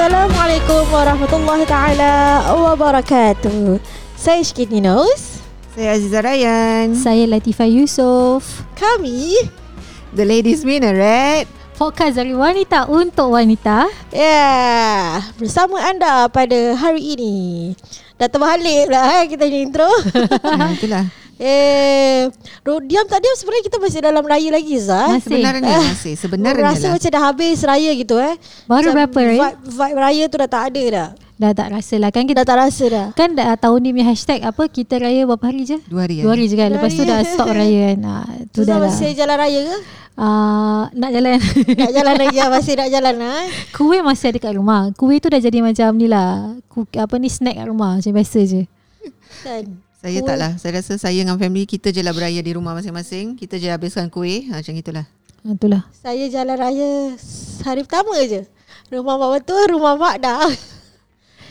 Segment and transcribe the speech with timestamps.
[0.00, 3.76] Assalamualaikum warahmatullahi taala wabarakatuh.
[4.16, 5.44] Saya Shkini Nose.
[5.76, 6.96] Saya Aziza Ryan.
[6.96, 8.64] Saya Latifah Yusof.
[8.80, 9.36] Kami
[10.16, 11.44] The Ladies Minaret.
[11.76, 13.92] Podcast dari wanita untuk wanita.
[14.08, 17.36] ya yeah, bersama anda pada hari ini.
[18.16, 19.90] Dah terbalik pula eh, kita punya intro.
[20.48, 21.04] ha, itulah.
[21.40, 22.28] Eh,
[22.84, 25.08] diam tak diam sebenarnya kita masih dalam raya lagi Zah.
[25.10, 25.24] Masih.
[25.26, 26.14] Sebenarnya masih.
[26.14, 26.90] Sebenarnya Rasa lah.
[26.94, 28.34] macam dah habis raya gitu eh.
[28.68, 29.40] Baru Macam berapa, Raya?
[29.40, 31.08] Vibe, vibe raya tu dah tak ada dah.
[31.40, 33.06] Dah tak rasa lah kan kita Dah tak rasa dah.
[33.16, 35.80] kan dah tahun ni punya hashtag apa kita raya berapa hari je?
[35.88, 36.20] Dua hari.
[36.20, 36.68] Dua hari je kan.
[36.68, 37.98] Dua Lepas tu dah stop raya kan.
[38.04, 38.14] Ha,
[38.52, 38.84] tu Tu dah lah.
[38.84, 39.76] masih jalan raya ke?
[40.20, 41.40] Uh, nak jalan.
[41.80, 43.48] Nak jalan lagi ya, masih nak jalan lah eh.
[43.72, 44.92] Kuih masih ada kat rumah.
[44.92, 46.60] Kuih tu dah jadi macam ni lah.
[46.68, 48.62] Ku, apa ni snack kat rumah macam biasa je.
[49.40, 49.80] Kan?
[50.00, 50.52] Saya tak lah.
[50.56, 53.36] Saya rasa saya dengan family kita je lah beraya di rumah masing-masing.
[53.36, 54.48] Kita je habiskan kuih.
[54.48, 55.04] Ha, macam itulah.
[55.44, 55.82] Ha, itulah.
[55.92, 56.90] Saya jalan raya
[57.68, 58.48] hari pertama je.
[58.88, 60.48] Rumah mak betul, rumah mak dah.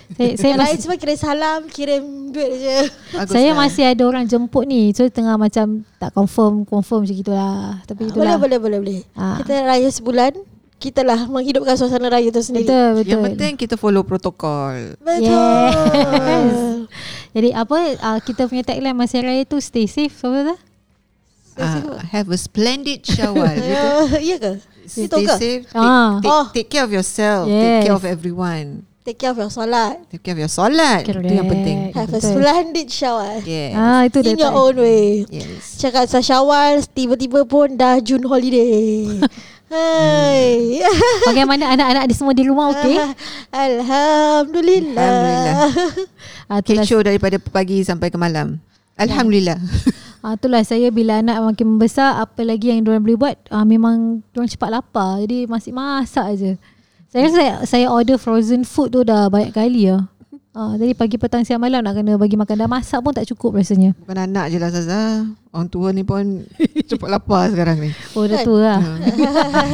[0.09, 2.77] Saya, saya Yang lain masih semua kirim salam, kirim duit je.
[3.13, 3.57] Bagus saya lah.
[3.61, 4.89] masih ada orang jemput ni.
[4.89, 7.77] So tengah macam tak confirm confirm macam gitulah.
[7.85, 8.37] Tapi Boleh, itulah.
[8.41, 8.99] boleh, boleh, boleh.
[9.13, 9.37] Ah.
[9.37, 10.33] Kita raya sebulan,
[10.81, 12.65] kita lah menghidupkan suasana raya tu sendiri.
[12.65, 13.11] Betul betul.
[13.13, 14.97] Yang penting kita follow protokol.
[14.97, 15.29] Betul.
[15.29, 16.57] Yes.
[17.29, 20.55] Jadi apa uh, kita punya tagline masa raya tu stay safe apa tu?
[21.59, 23.51] Uh, have a splendid Syawal.
[23.59, 24.17] gitu.
[24.31, 24.53] Ya ke?
[24.87, 25.63] Stay safe.
[25.67, 26.17] Take, Ah.
[26.17, 26.45] take, Oh.
[26.49, 27.45] take care of yourself.
[27.45, 27.61] Yes.
[27.61, 28.67] Take care of everyone.
[28.99, 30.05] Take care of your solat.
[30.07, 31.01] Take care of your solat.
[31.03, 31.77] Itu yang penting.
[31.93, 32.29] Have a Betul.
[32.31, 33.41] splendid shawal.
[33.41, 33.73] Yes.
[33.73, 35.25] Ah itu In your own way.
[35.27, 35.81] Yes.
[35.81, 39.09] Cakap pasal syawal, tiba-tiba pun dah June holiday.
[39.69, 40.81] Hai.
[41.29, 42.97] Bagaimana anak-anak di semua di rumah okey?
[43.53, 44.97] Alhamdulillah.
[44.97, 45.57] Alhamdulillah.
[46.49, 48.57] Ah Kecoh daripada pagi sampai ke malam.
[48.97, 49.61] Alhamdulillah.
[50.25, 54.25] ah, itulah saya bila anak makin membesar apa lagi yang diorang boleh buat ah, memang
[54.33, 55.21] diorang cepat lapar.
[55.21, 56.51] Jadi masih masak aje.
[57.13, 60.09] Saya saya saya order frozen food tu dah banyak kali ya.
[60.59, 63.63] Ah, jadi pagi petang siang malam nak kena bagi makan dah masak pun tak cukup
[63.63, 63.95] rasanya.
[63.95, 65.23] Bukan anak je lah Zaza.
[65.55, 66.43] Orang tua ni pun
[66.91, 67.95] cepat lapar sekarang ni.
[68.11, 68.79] Oh dah tua lah.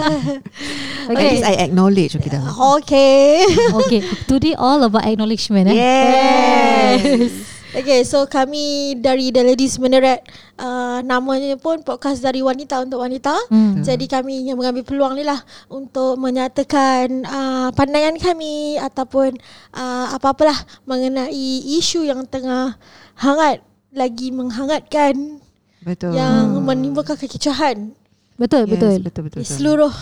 [1.10, 2.46] At least I acknowledge okay dah.
[2.78, 3.42] Okay.
[3.82, 5.74] Okay, today all about acknowledgement eh.
[5.74, 7.55] Yes.
[7.76, 10.24] Okay, so kami dari The Ladies Meneret
[10.56, 13.84] uh, Namanya pun podcast dari wanita untuk wanita Hmm.
[13.84, 19.36] Jadi kami yang mengambil peluang ni lah Untuk menyatakan uh, pandangan kami Ataupun
[19.76, 20.56] uh, apa-apalah
[20.88, 21.36] Mengenai
[21.76, 22.80] isu yang tengah
[23.20, 23.60] hangat
[23.92, 25.44] Lagi menghangatkan
[25.84, 26.16] Betul.
[26.16, 27.92] Yang menimbulkan kekecohan
[28.40, 28.96] Betul, Yes, betul.
[29.04, 29.40] betul betul.
[29.44, 29.94] Di seluruh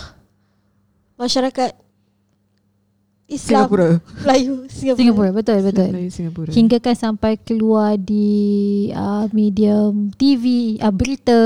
[1.14, 1.70] masyarakat
[3.34, 3.88] Islam Singapura.
[4.22, 5.88] Melayu Singapura, Singapura, betul, betul.
[5.90, 6.50] Melayu Singapura.
[6.50, 8.26] Hingga kan sampai keluar di
[8.90, 11.40] uh, medium TV, uh, berita,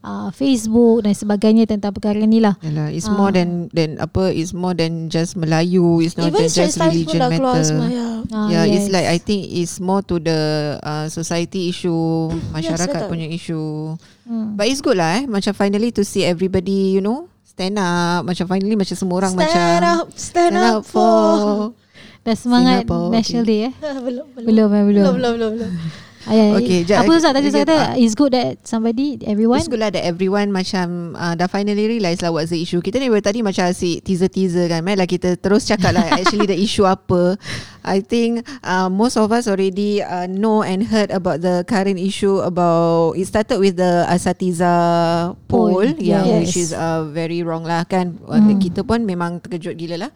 [0.00, 2.54] uh, Facebook dan sebagainya tentang perkara ni lah.
[2.60, 3.16] Yalah, it's Ah.
[3.16, 4.28] more than than apa?
[4.30, 6.00] It's more than just Melayu.
[6.00, 7.66] It's not Even just Times pun religion dah keluar matter.
[7.66, 8.06] semua ya.
[8.28, 8.92] Ah, yeah, it's yes.
[8.92, 10.40] like I think it's more to the
[10.80, 13.08] uh, society issue, masyarakat betul.
[13.08, 13.96] punya issue.
[14.28, 14.52] Hmm.
[14.52, 15.24] But it's good lah eh.
[15.24, 17.27] Macam finally to see everybody, you know,
[17.58, 18.22] stand up.
[18.22, 21.74] Macam finally macam semua orang stand macam up, stand, up, for.
[22.22, 23.50] Dah semangat Singapore, National okay.
[23.50, 23.72] Day eh?
[24.06, 25.02] belum, belum, Belum, eh, belum.
[25.02, 25.72] belum, belum, belum, belum.
[26.26, 26.98] Ah, ya, Okay, ya.
[26.98, 27.78] jap, Apa Ustaz tadi okay, Ustaz kata.
[28.00, 32.18] It's good that somebody Everyone It's good lah that everyone macam uh, dah finally realise
[32.18, 32.82] lah what's the issue.
[32.82, 34.82] Kita ni dari tadi macam asyik teaser-teaser kan.
[34.82, 37.38] Mai lah kita terus cakap lah actually the issue apa.
[37.86, 42.42] I think uh, most of us already uh, know and heard about the current issue
[42.42, 44.72] about it started with the Asatiza
[45.46, 45.70] poll.
[45.72, 46.50] Poll, Yeah, yes.
[46.50, 48.18] which is uh, very wrong lah kan.
[48.26, 48.58] Hmm.
[48.58, 50.10] Kita pun memang terkejut gila lah.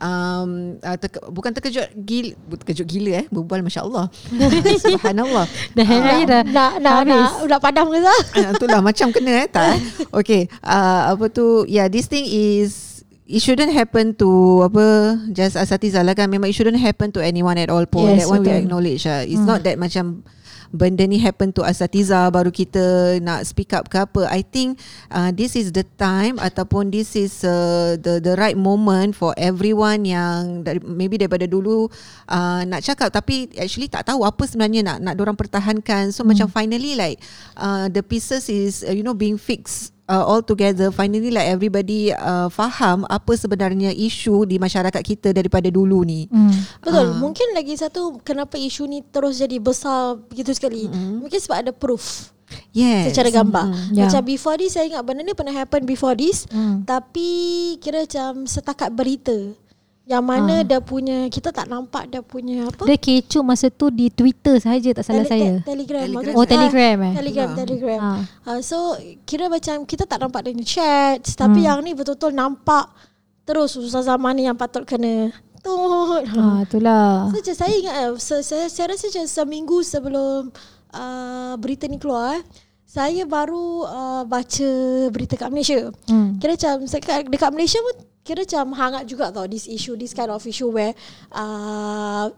[0.00, 4.08] Um, uh, terke, bukan terkejut gila terkejut gila eh berbual masya-Allah.
[4.80, 5.44] Subhanallah.
[5.70, 8.20] Dah raya dah Nak, nak, nak, nak padam ke Zah?
[8.34, 9.78] Ah, Itulah macam kena eh tak eh?
[10.18, 14.28] Okay uh, Apa tu Yeah this thing is It shouldn't happen to
[14.64, 14.84] Apa
[15.30, 18.32] Just Asatiza lah kan Memang it shouldn't happen to anyone at all pun Yes, That
[18.32, 18.60] one we betul.
[18.64, 19.48] acknowledge lah It's Hmm.
[19.48, 20.24] not that macam
[20.70, 24.26] Benda ni happen to Asatiza Baru kita nak speak up ke apa.
[24.30, 24.78] I think
[25.10, 30.06] uh, This is the time Ataupun this is uh, The the right moment For everyone
[30.06, 31.90] yang dari, Maybe daripada dulu
[32.30, 33.10] uh, Nak cakap.
[33.10, 36.14] Tapi actually tak tahu Apa sebenarnya nak Nak orang pertahankan.
[36.14, 36.32] So Hmm.
[36.32, 37.18] macam finally like
[37.58, 42.10] uh, The pieces is uh, You know being fixed uh, all together finally like everybody
[42.10, 46.26] uh, faham apa sebenarnya isu di masyarakat kita daripada dulu ni.
[46.26, 46.82] hmm.
[46.82, 47.06] Betul.
[47.14, 47.18] Ah.
[47.22, 50.90] Mungkin lagi satu kenapa isu ni terus jadi besar begitu sekali.
[50.90, 51.14] Mm-hmm.
[51.22, 52.34] Mungkin sebab ada proof
[52.74, 53.14] Yes.
[53.14, 53.70] secara gambar.
[53.70, 54.10] Mm, yeah.
[54.10, 56.50] Macam before this saya ingat benda ni pernah happen before this.
[56.50, 56.82] Hmm.
[56.82, 57.30] Tapi
[57.78, 59.54] kira macam setakat berita.
[60.10, 60.66] Yang mana Ah.
[60.66, 62.82] dia punya kita tak nampak dia punya apa?
[62.82, 65.50] Dia kecoh masa tu di Twitter saja tak salah Tele- saya.
[65.54, 66.02] te- Telegram.
[66.04, 66.34] Telegram.
[66.34, 67.14] Oh ah, Telegram eh.
[67.14, 67.56] Telegram, Ah.
[67.56, 67.98] Telegram.
[68.00, 68.20] Ah.
[68.44, 68.76] Uh, so
[69.22, 71.66] kira macam kita tak nampak dia punya chat tapi Hmm.
[71.70, 72.90] yang ni betul-betul nampak
[73.42, 76.24] terus susah zaman ni yang patut kena kentut.
[76.34, 77.28] Ah, itulah.
[77.28, 80.48] So, macam saya ingat eh, se- saya, saya rasa macam seminggu sebelum
[80.90, 82.40] uh, berita ni keluar,
[82.82, 84.70] saya baru uh, baca
[85.08, 85.92] berita kat Malaysia.
[86.06, 86.34] Hmm.
[86.36, 86.74] Kira macam
[87.28, 87.94] dekat Malaysia pun
[88.30, 90.94] kira macam hangat juga tau this issue, this kind of issue where
[91.34, 92.30] uh,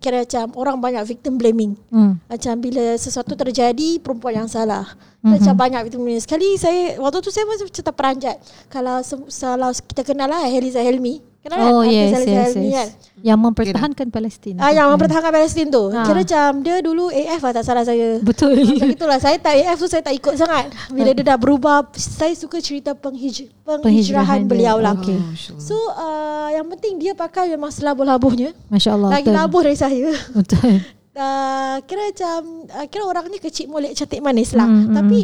[0.00, 1.76] kira macam orang banyak victim blaming.
[1.88, 2.20] Hmm.
[2.28, 5.28] Macam bila sesuatu terjadi Perempuan yang salah mm-hmm.
[5.28, 8.36] Macam banyak victim blaming Sekali saya Waktu tu saya macam terperanjat
[8.72, 11.88] Kalau se- Kalau kita kenal lah Heliza Helmi Kenal Oh kan?
[11.88, 12.72] yes, Heliza yes, yes.
[12.74, 12.88] kan?
[13.22, 14.54] Yang mempertahankan Palestin.
[14.56, 16.04] Ah, yang mempertahankan Palestin tu Ah.
[16.04, 18.60] Kira macam Dia dulu AF lah tak salah saya Betul.
[18.60, 22.32] Macam itulah Saya tak AF tu Saya tak ikut sangat Bila dia dah berubah Saya
[22.34, 24.48] suka cerita penghij- penghijrahan Penghijrahan dia.
[24.48, 24.92] beliau lah.
[24.92, 25.56] Oh, Allah.
[25.56, 29.08] So uh, Yang penting dia pakai Memang selabuh-labuhnya Masya Allah.
[29.10, 29.36] Lagi betul.
[29.36, 30.60] labuh dari saya Betul.
[31.16, 34.64] uh, kira macam uh, kira orang ni kecil molek cantik manis lah.
[34.64, 34.94] Hmm, hmm.
[34.94, 35.18] Tapi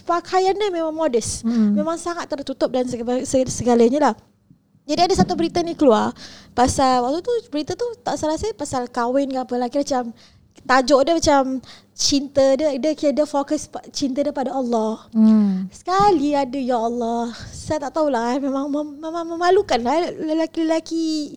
[0.00, 1.42] pakaian dia memang modest.
[1.42, 1.72] Hmm.
[1.72, 4.14] Memang sangat tertutup dan segala- seg- segalanya lah.
[4.88, 6.16] Jadi ada satu berita ni keluar
[6.56, 10.04] pasal waktu tu berita tu tak salah saya pasal kahwin ke apa lah kira macam
[10.64, 11.42] tajuk dia macam
[11.92, 15.04] cinta dia dia kira dia fokus cinta dia pada Allah.
[15.12, 15.68] Hmm.
[15.68, 17.36] Sekali ada ya Allah.
[17.52, 18.40] Saya tak tahulah eh.
[18.40, 21.36] memang mem- memang memalukan lah lelaki-lelaki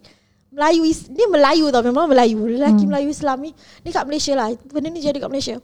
[0.52, 2.44] Melayu dia Melayu tau memang Melayu.
[2.48, 2.90] Lelaki hmm.
[2.92, 3.52] Melayu Islam ni
[3.84, 4.48] ni kat Malaysia lah.
[4.68, 5.56] Benda ni jadi kat Malaysia.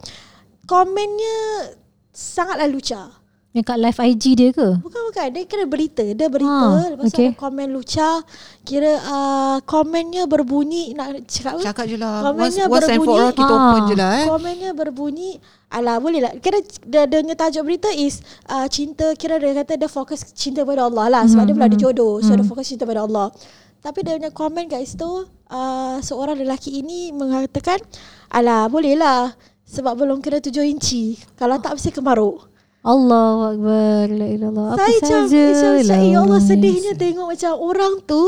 [0.67, 1.71] Komennya
[2.11, 3.26] sangatlah lucah.
[3.57, 4.67] Yang kat live IG dia ke?
[4.85, 5.27] Bukan bukan.
[5.33, 6.05] Dia kira berita.
[6.05, 6.65] Dia berita.
[6.77, 7.33] Ah, Lepas tu okay.
[7.33, 8.21] ada komen lucah
[8.61, 11.61] Kira uh, komennya berbunyi Nak cakap apa?
[11.65, 12.21] Cakap je lah.
[12.21, 13.65] Once, Komennya once and for all Kita berbunyi.
[13.65, 14.25] open je lah eh.
[14.29, 15.31] Komennya berbunyi
[15.73, 16.37] Alah boleh lah.
[16.37, 19.17] Kira dia, dia punya tajuk berita is uh, Cinta.
[19.17, 21.23] Kira dia kata dia fokus cinta pada Allah lah.
[21.25, 22.13] Sebab Hmm, dia belum ada hmm, jodoh.
[22.21, 23.33] So dia fokus cinta pada Allah.
[23.81, 27.81] Tapi dia punya komen kat situ uh, Seorang lelaki ini mengatakan
[28.29, 29.33] Alah boleh lah.
[29.65, 31.17] Sebab belum kira tujuh inci.
[31.33, 32.56] Kalau tak mesti kemaruk
[32.87, 36.99] Allah Akbar La ilallah Apa saya saja macam lah Ya Allah sedihnya ni.
[37.03, 38.21] tengok macam orang tu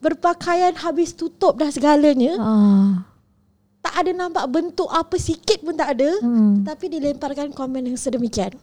[0.00, 2.88] Berpakaian habis tutup dah segalanya ah.
[3.84, 6.64] Tak ada nampak bentuk apa sikit pun tak ada hmm.
[6.64, 8.56] Tapi dilemparkan komen yang sedemikian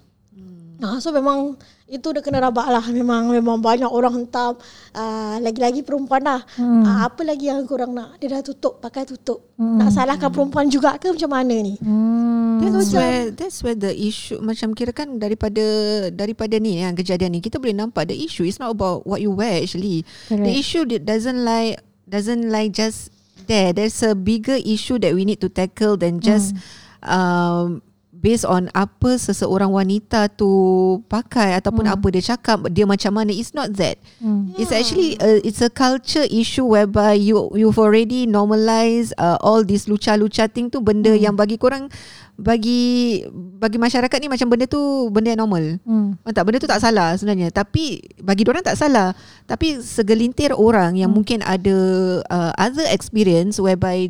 [0.84, 4.60] Nah, so memang itu dah kena rabak lah Memang memang banyak orang hentam
[4.92, 6.84] uh, Lagi-lagi perempuan lah Hmm.
[6.84, 9.80] uh, Apa lagi yang korang nak Dia dah tutup Pakai tutup Hmm.
[9.80, 12.60] Nak salahkan perempuan juga ke macam mana ni Hmm.
[12.60, 15.64] That's macam- where that's where the issue macam kira kan daripada
[16.10, 19.30] daripada ni yang kejadian ni kita boleh nampak the issue is not about what you
[19.30, 20.04] wear actually.
[20.26, 20.42] Correct.
[20.42, 23.12] The issue that doesn't like doesn't like just
[23.46, 23.72] there.
[23.72, 26.56] There's a bigger issue that we need to tackle than just
[27.04, 27.84] um
[28.24, 30.48] based on apa seseorang wanita tu
[31.12, 34.56] pakai ataupun apa dia cakap dia macam mana it's not that Hmm.
[34.56, 39.92] It's actually a, it's a culture issue whereby you you've already normalized uh, all this
[39.92, 41.20] luca-luca thing tu benda hmm.
[41.20, 41.92] yang bagi korang
[42.40, 45.76] bagi bagi masyarakat ni macam benda tu benda yang normal.
[45.84, 46.16] Hmm.
[46.24, 49.12] Faham tak benda tu tak salah sebenarnya tapi bagi orang tak salah
[49.44, 51.18] tapi segelintir orang yang hmm.
[51.20, 51.78] mungkin ada
[52.32, 54.08] uh, other experience whereby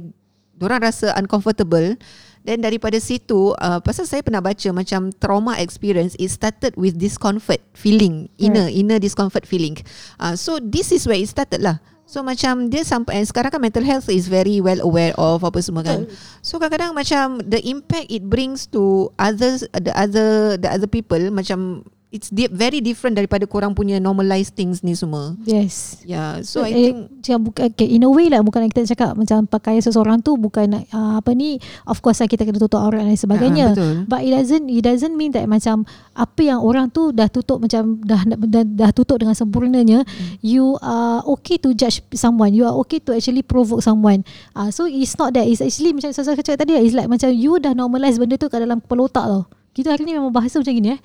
[0.62, 1.98] orang rasa uncomfortable
[2.44, 7.64] dan daripada situ uh, pasal saya pernah baca macam trauma experience it started with discomfort
[7.72, 9.80] feeling inner inner discomfort feeling.
[10.20, 11.80] Uh, so this is where it started lah.
[12.04, 15.88] So macam dia sampai sekarang kan mental health is very well aware of apa semua
[15.88, 16.04] kan.
[16.44, 21.88] So kadang-kadang macam the impact it brings to others the other the other people macam
[22.14, 25.34] it's di- very different daripada korang punya normalized things ni semua.
[25.44, 26.06] Yes.
[26.06, 29.18] Yeah so I eh, think macam bukan okay, in a way lah bukan kita cakap
[29.18, 31.58] macam pakaian seseorang tu bukan nak uh, apa ni
[31.90, 33.74] of course lah kita kena tutup aurat dan sebagainya.
[33.74, 33.96] Ah, betul.
[34.06, 37.98] but it doesn't it doesn't mean that macam apa yang orang tu dah tutup macam
[38.06, 40.38] dah dah, dah tutup dengan sempurnanya Hmm.
[40.44, 42.54] you are okay to judge someone.
[42.54, 44.28] You are okay to actually provoke someone.
[44.54, 47.58] Uh, so it's not that it's actually macam saya cakap tadi it's like macam you
[47.58, 50.70] dah normalize benda tu kat dalam kepala otak tau kita hari ni memang bahasa macam
[50.70, 51.00] gini eh.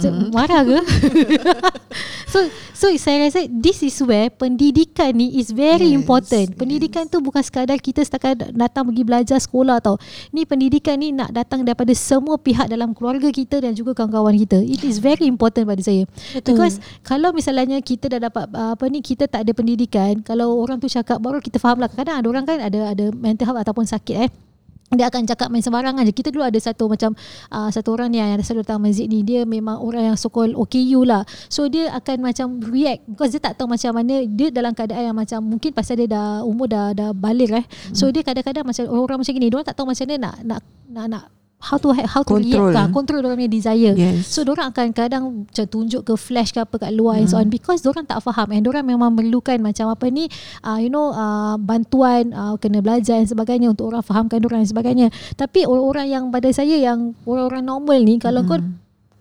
[0.00, 0.80] So, marah ke?
[2.32, 2.40] so
[2.72, 6.56] so saya rasa this is where pendidikan ni is very Yes, important.
[6.56, 10.00] Pendidikan tu bukan sekadar kita setakat datang pergi belajar sekolah tau.
[10.32, 14.56] Ni pendidikan ni nak datang daripada semua pihak dalam keluarga kita dan juga kawan-kawan kita.
[14.64, 16.08] It is very important pada saya.
[16.32, 16.56] Betul.
[16.56, 20.80] Because kalau misalnya kita dah dapat uh, apa ni kita tak ada pendidikan, kalau orang
[20.80, 21.92] tu cakap baru kita faham lah.
[21.92, 24.32] Kadang ada orang kan ada ada mental health ataupun sakit eh
[24.94, 26.12] dia akan cakap main sembarangan je.
[26.16, 27.12] Kita dulu ada satu macam
[27.52, 30.56] uh, satu orang ni yang selalu datang masjid ni dia memang orang yang so called
[30.56, 31.28] OKU lah.
[31.52, 35.16] So dia akan macam react because dia tak tahu macam mana dia dalam keadaan yang
[35.16, 37.64] macam mungkin pasal dia dah umur dah dah balik eh.
[37.92, 41.06] So dia kadang-kadang macam orang macam gini dia tak tahu macam mana nak nak nak,
[41.12, 41.24] nak
[41.58, 42.70] how to how to Control.
[42.70, 43.94] react kan control orang punya desire.
[43.98, 44.30] Yes.
[44.30, 47.26] So orang akan kadang macam tunjuk ke flash ke apa kat luar hmm.
[47.26, 50.30] and so on because orang tak faham and orang memang memerlukan macam apa ni
[50.62, 54.70] uh, you know uh, bantuan uh, kena belajar dan sebagainya untuk orang fahamkan orang dan
[54.70, 55.06] sebagainya.
[55.34, 58.50] Tapi orang-orang yang pada saya yang orang-orang normal ni kalau hmm.
[58.50, 58.62] kau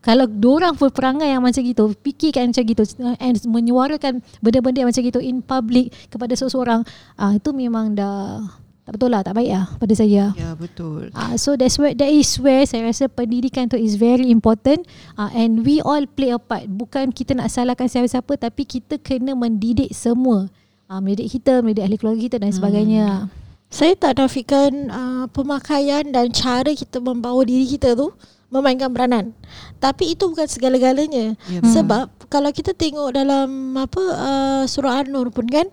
[0.07, 0.23] Kalau
[0.55, 2.83] orang berperangai yang macam gitu, fikirkan macam gitu
[3.19, 6.87] and menyuarakan benda-benda yang macam gitu in public kepada seseorang,
[7.19, 8.39] ah itu memang dah
[8.87, 10.31] tak betul lah, tak baik lah pada saya.
[10.39, 11.11] Ya betul.
[11.11, 14.87] Uh, so that's where that is where saya rasa pendidikan tu is very important
[15.19, 16.63] uh, and we all play a part.
[16.71, 20.47] Bukan kita nak salahkan siapa-siapa tapi kita kena mendidik semua.
[20.87, 23.05] Uh, mendidik kita, mendidik ahli keluarga kita dan sebagainya.
[23.27, 23.31] Hmm.
[23.67, 28.15] Saya tak nafikan uh, pemakaian dan cara kita membawa diri kita tu
[28.47, 29.35] memainkan peranan.
[29.83, 31.35] Tapi itu bukan segala-galanya.
[31.51, 31.75] Ya, Hmm.
[31.75, 35.67] Sebab kalau kita tengok dalam apa uh, surah An-Nur pun kan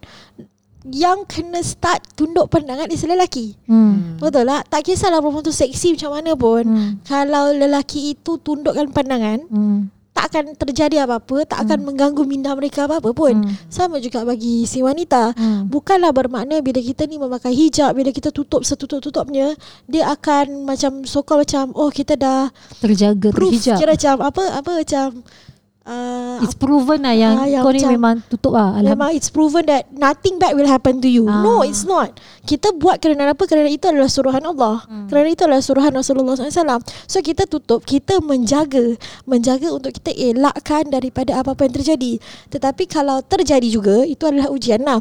[0.87, 3.57] yang kena start tunduk pandangan is lelaki.
[3.65, 4.17] Hmm.
[4.17, 4.69] Betul tak?
[4.69, 6.63] Tak kisahlah perempuan tu seksi macam mana pun.
[6.63, 6.91] Hmm.
[7.01, 9.89] Kalau lelaki itu tundukkan pandangan, Hmm.
[10.13, 13.35] tak akan terjadi apa-apa, tak akan mengganggu minda mereka apa-apa pun.
[13.35, 13.51] Hmm.
[13.67, 15.33] Sama juga bagi si wanita.
[15.33, 15.67] Hmm.
[15.67, 21.43] Bukanlah bermakna bila kita ni memakai hijab, bila kita tutup setutup-tutupnya, dia akan macam sokong
[21.43, 23.77] macam oh kita dah Terjaga proof terhijab.
[23.77, 25.07] kira macam apa apa macam
[25.85, 28.81] uh, It's proven lah yang, Ah, yang kau ni memang tutup lah.
[28.81, 31.29] Memang it's proven that nothing bad will happen to you.
[31.29, 31.45] Ah.
[31.45, 32.17] No, it's not.
[32.45, 33.45] Kita buat kerana apa?
[33.45, 34.85] Kerana itu adalah suruhan Allah.
[34.89, 35.07] Hmm.
[35.09, 36.81] Kerana itu adalah suruhan Rasulullah SAW.
[37.07, 38.97] So kita tutup, kita menjaga.
[39.29, 42.13] Menjaga untuk kita elakkan daripada apa-apa yang terjadi.
[42.51, 45.01] Tetapi kalau terjadi juga, itu adalah ujian lah.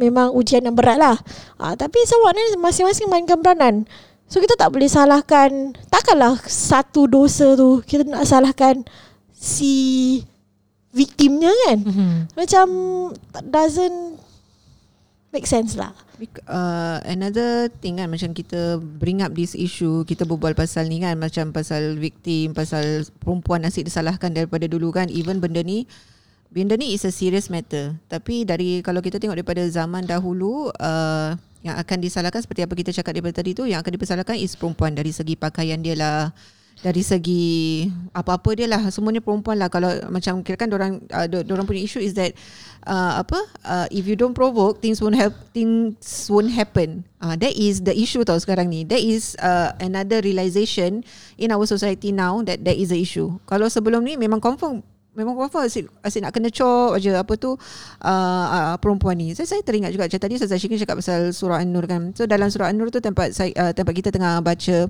[0.00, 1.20] Memang ujian yang berat lah.
[1.60, 3.84] Ah, tapi semua ni masing-masing mainkan peranan.
[4.32, 8.80] So kita tak boleh salahkan, takkanlah satu dosa tu kita nak salahkan
[9.42, 9.74] si
[10.94, 11.78] victimnya kan.
[11.82, 12.10] Mhm.
[12.38, 12.66] Macam
[13.50, 14.22] doesn't
[15.34, 15.90] make sense lah.
[16.46, 21.18] Uh, another thing kan macam kita bring up this issue kita berbual pasal ni kan
[21.18, 25.82] macam pasal victim pasal perempuan asyik disalahkan daripada dulu kan even benda ni
[26.54, 31.34] benda ni is a serious matter tapi dari kalau kita tengok daripada zaman dahulu uh,
[31.66, 34.94] yang akan disalahkan seperti apa kita cakap daripada tadi tu yang akan dipersalahkan is perempuan
[34.94, 36.30] dari segi pakaian dia lah
[36.82, 41.62] dari segi apa-apa dia lah semuanya perempuan lah kalau macam kira kan orang uh, orang
[41.62, 42.34] punya issue is that
[42.90, 47.54] uh, apa uh, if you don't provoke things won't have things won't happen uh, that
[47.54, 51.06] is the issue tau sekarang ni that is uh, another realization
[51.38, 55.36] in our society now that that is the issue kalau sebelum ni memang confirm Memang
[55.36, 59.36] confirm asyik, asyik nak kena cop aja apa tu uh, uh, perempuan ni.
[59.36, 62.16] Saya, saya teringat juga macam tadi Syikin cakap pasal surah An-Nur kan.
[62.16, 64.88] So dalam surah An-Nur tu tempat saya, uh, tempat kita tengah baca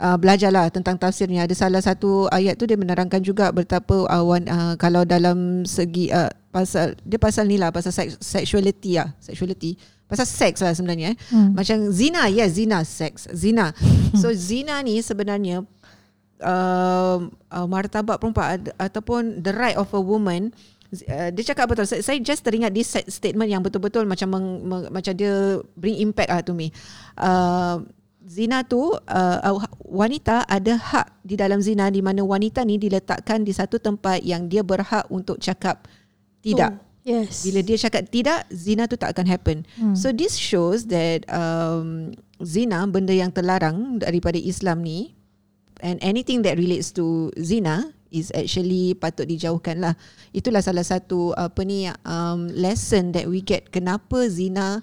[0.00, 1.46] uh, belajarlah tentang tafsirnya.
[1.46, 6.30] Ada salah satu ayat tu dia menerangkan juga betapa awan uh, kalau dalam segi uh,
[6.54, 9.76] pasal dia pasal ni lah pasal sex, sexuality lah, sexuality.
[10.04, 11.16] Pasal seks lah sebenarnya eh.
[11.32, 11.56] Hmm.
[11.56, 13.72] Macam zina, ya yes, zina, seks, zina.
[14.20, 15.66] So zina ni sebenarnya
[16.44, 20.52] uh, uh, martabat perempuan ataupun the right of a woman
[21.08, 24.82] uh, dia cakap betul saya, saya just teringat this statement yang betul-betul macam meng, meng,
[24.92, 26.70] macam dia bring impact lah to me
[27.18, 27.82] uh,
[28.24, 29.40] zina tu uh,
[29.84, 34.48] wanita ada hak di dalam zina di mana wanita ni diletakkan di satu tempat yang
[34.48, 35.84] dia berhak untuk cakap
[36.40, 37.44] tidak Oh, yes.
[37.44, 39.68] bila dia cakap tidak, zina tu tak akan happen.
[39.76, 39.92] Hmm.
[39.92, 45.12] So this shows that um, zina benda yang terlarang daripada Islam ni
[45.84, 49.94] and anything that relates to zina is actually patut dijauhkan lah.
[50.32, 54.80] Itulah salah satu apa ni um, lesson that we get kenapa zina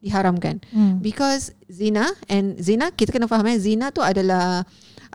[0.00, 0.64] diharamkan.
[0.72, 0.98] Hmm.
[1.04, 4.64] Because zina and zina kita kena faham eh zina tu adalah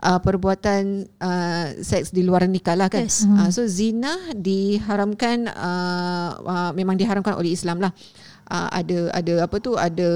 [0.02, 3.06] uh, perbuatan uh, seks di luar nikah lah kan.
[3.06, 3.26] Yes.
[3.26, 7.92] Uh, so zina diharamkan uh, uh, memang diharamkan oleh Islam lah.
[8.46, 10.06] Uh, ada ada apa tu ada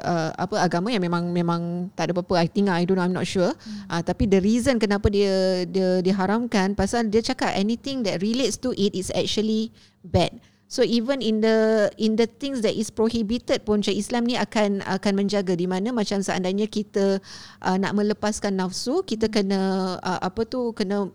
[0.00, 3.12] uh, apa agama yang memang memang tak ada apa-apa I think I don't know I'm
[3.12, 3.52] not sure
[3.92, 8.72] uh, tapi the reason kenapa dia dia diharamkan pasal dia cakap anything that relates to
[8.72, 9.68] it is actually
[10.00, 10.32] bad
[10.74, 14.82] So even in the in the things that is prohibited pun macam Islam ni akan
[14.82, 17.22] akan menjaga di mana macam seandainya kita
[17.62, 21.14] uh, nak melepaskan nafsu kita kena uh, apa tu kena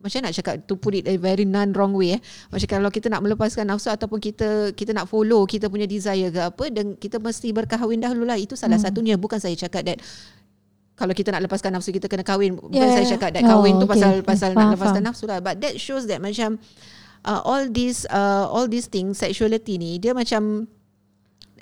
[0.00, 2.20] macam nak cakap to put it a very non wrong way eh.
[2.48, 6.40] Macam kalau kita nak melepaskan nafsu ataupun kita kita nak follow kita punya desire ke
[6.40, 8.40] apa dan kita mesti berkahwin dahulu lah.
[8.40, 8.88] Itu salah hmm.
[8.88, 10.00] satunya bukan saya cakap that
[10.96, 12.56] kalau kita nak lepaskan nafsu kita kena kahwin.
[12.56, 13.04] Bukan Yeah.
[13.04, 14.00] saya cakap that Oh, kahwin tu okay.
[14.00, 15.08] pasal pasal faham, nak lepaskan faham.
[15.12, 15.38] nafsu lah.
[15.44, 16.56] But that shows that macam
[17.24, 20.68] uh, all these uh, all these things sexuality ni dia macam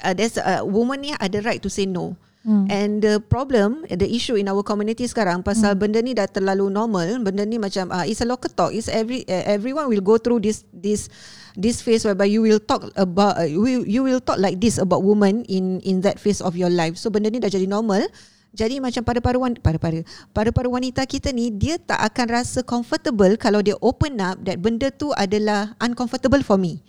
[0.02, 2.18] uh, there's a woman ni ada right to say no.
[2.42, 2.66] Hmm.
[2.66, 7.22] And the problem, the issue in our community sekarang pasal benda ni dah terlalu normal,
[7.22, 8.74] benda ni macam uh, it's a local talk.
[8.74, 11.06] It's every uh, everyone will go through this this
[11.54, 15.06] this phase whereby you will talk about uh, you, you will talk like this about
[15.06, 16.98] woman in in that phase of your life.
[16.98, 18.10] So benda ni dah jadi normal.
[18.52, 20.04] Jadi macam para-para wanita, para-para
[20.36, 24.92] para-para wanita kita ni dia tak akan rasa comfortable kalau dia open up that benda
[24.92, 26.84] tu adalah uncomfortable for me.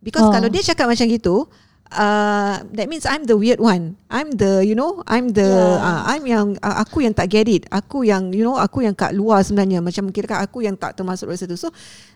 [0.00, 0.32] Because Oh.
[0.32, 1.46] kalau dia cakap macam gitu,
[1.92, 4.00] uh, that means I'm the weird one.
[4.08, 5.84] I'm the you know I'm the Yeah.
[5.84, 7.68] uh, I'm yang uh, aku yang tak get it.
[7.68, 11.28] Aku yang you know aku yang kat luar sebenarnya macam kira aku yang tak termasuk
[11.28, 11.60] dalam situ.
[11.60, 11.68] So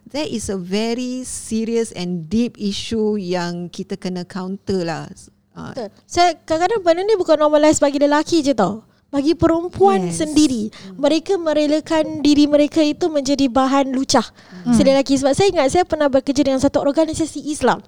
[0.08, 5.04] there is a very serious and deep issue yang kita kena counter lah.
[5.52, 5.88] Uh, Betul.
[6.08, 8.85] Saya kadang-kadang benda ni bukan normalize bagi lelaki je tau.
[9.06, 10.20] Bagi perempuan Yes.
[10.20, 10.68] sendiri.
[10.98, 14.26] Mereka merelakan diri mereka itu menjadi bahan lucah.
[14.66, 14.74] Hmm.
[14.76, 17.78] lelaki sebab saya ingat saya pernah bekerja dengan satu organisasi Islam.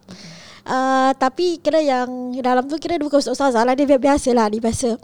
[0.69, 5.01] Uh, tapi kira yang dalam tu kira bukan ustazah lah Dia biasa lah Dia biasa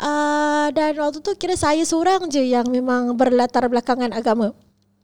[0.00, 4.56] uh, Dan waktu tu kira saya seorang je Yang memang berlatar belakangan agama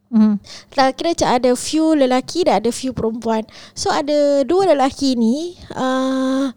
[0.08, 0.40] Hmm.
[0.72, 3.44] Tak kira macam ada few lelaki dan ada few perempuan.
[3.76, 6.48] So ada dua lelaki ni uh,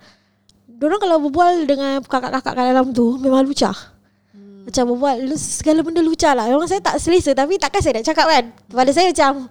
[0.82, 3.78] Diorang kalau berbual dengan kakak-kakak kat dalam tu Memang lucah.
[4.34, 4.66] Hmm.
[4.66, 6.50] Macam berbual segala benda lucah lah.
[6.50, 8.44] Memang saya tak selesa Tapi takkan saya nak cakap kan.
[8.74, 9.46] Pada saya macam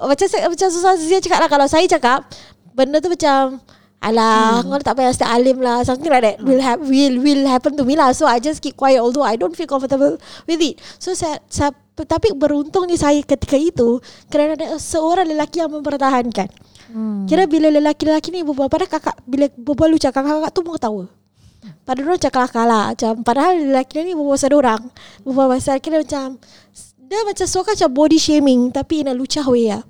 [0.00, 1.48] Macam saya macam susah saya cakap lah.
[1.52, 2.24] Kalau saya cakap
[2.72, 3.60] Benda tu macam
[4.02, 4.72] Alah, hmm.
[4.72, 6.36] kau tak payah stay alim lah Something like that.
[6.40, 8.16] Will, ha- will, will happen to me lah.
[8.16, 10.16] So I just keep quiet Although I don't feel comfortable
[10.48, 10.80] with it.
[10.96, 14.00] So saya, saya Tapi beruntungnya saya ketika itu
[14.32, 17.24] Kerana ada seorang lelaki yang mempertahankan Hmm.
[17.24, 21.04] Kira bila lelaki-lelaki ni berbual Padahal kakak Bila berbual lucah Kakak-kakak tu pun ketawa
[21.88, 24.82] Padahal orang cakap lah macam, Padahal lelaki ni berbual pasal orang
[25.24, 26.36] Berbual pasal Kira macam
[27.00, 29.80] Dia macam suka macam body shaming Tapi in a lucah way lah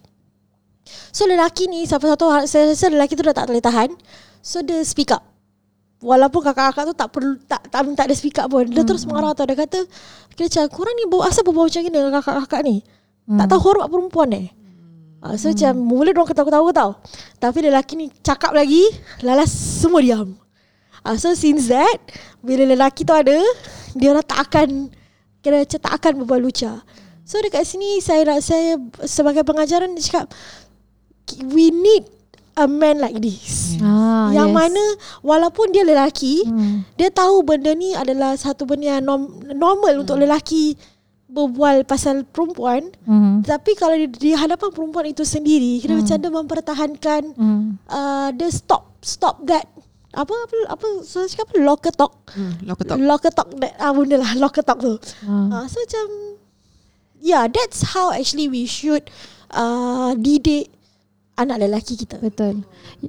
[1.10, 3.90] So lelaki ni Sampai satu Saya rasa lelaki tu dah tak boleh tahan
[4.38, 5.26] So dia speak up
[6.02, 8.66] Walaupun kakak-kakak tu tak perlu tak tak minta dia speak up pun.
[8.66, 9.46] Dia terus marah tau.
[9.46, 9.86] Dia kata,
[10.34, 12.76] kira macam korang ni bawa asal berbual macam ni dengan kakak-kakak ni.
[13.38, 14.50] Tak tahu hormat perempuan eh.
[15.22, 16.90] Uh, so macam mula diorang ketawa-ketawa tau.
[17.38, 18.82] Tapi lelaki ni cakap lagi,
[19.22, 20.34] lalas semua diam.
[21.06, 21.98] Uh, so since that,
[22.42, 23.38] bila lelaki tu ada,
[23.94, 24.90] dia orang tak akan,
[25.38, 26.82] kira macam tak akan berbual lucah.
[27.22, 28.76] So dekat sini saya nak saya
[29.06, 30.34] sebagai pengajaran dia cakap
[31.54, 32.04] we need
[32.58, 33.80] a man like this.
[33.80, 34.56] Ah, yang yes.
[34.58, 34.84] mana
[35.24, 36.84] walaupun dia lelaki, Hmm.
[37.00, 40.76] dia tahu benda ni adalah satu benda yang norm, normal untuk lelaki
[41.32, 42.92] berbual pasal perempuan.
[43.08, 43.40] Hmm.
[43.40, 47.80] Tapi kalau di, di hadapan perempuan itu sendiri, kira macam dia mempertahankan Hmm.
[47.88, 49.64] uh, dia stop stop that
[50.12, 52.12] apa apa apa so cakap apa locker talk.
[52.36, 52.96] hmm, locker talk.
[53.00, 55.00] Locker talk that ah benda lah locker talk tu.
[55.24, 55.64] Ah.
[55.64, 56.06] Uh, so macam
[57.16, 59.08] yeah, that's how actually we should
[59.56, 60.68] uh, didik
[61.40, 62.20] anak lelaki kita.
[62.20, 62.60] Betul.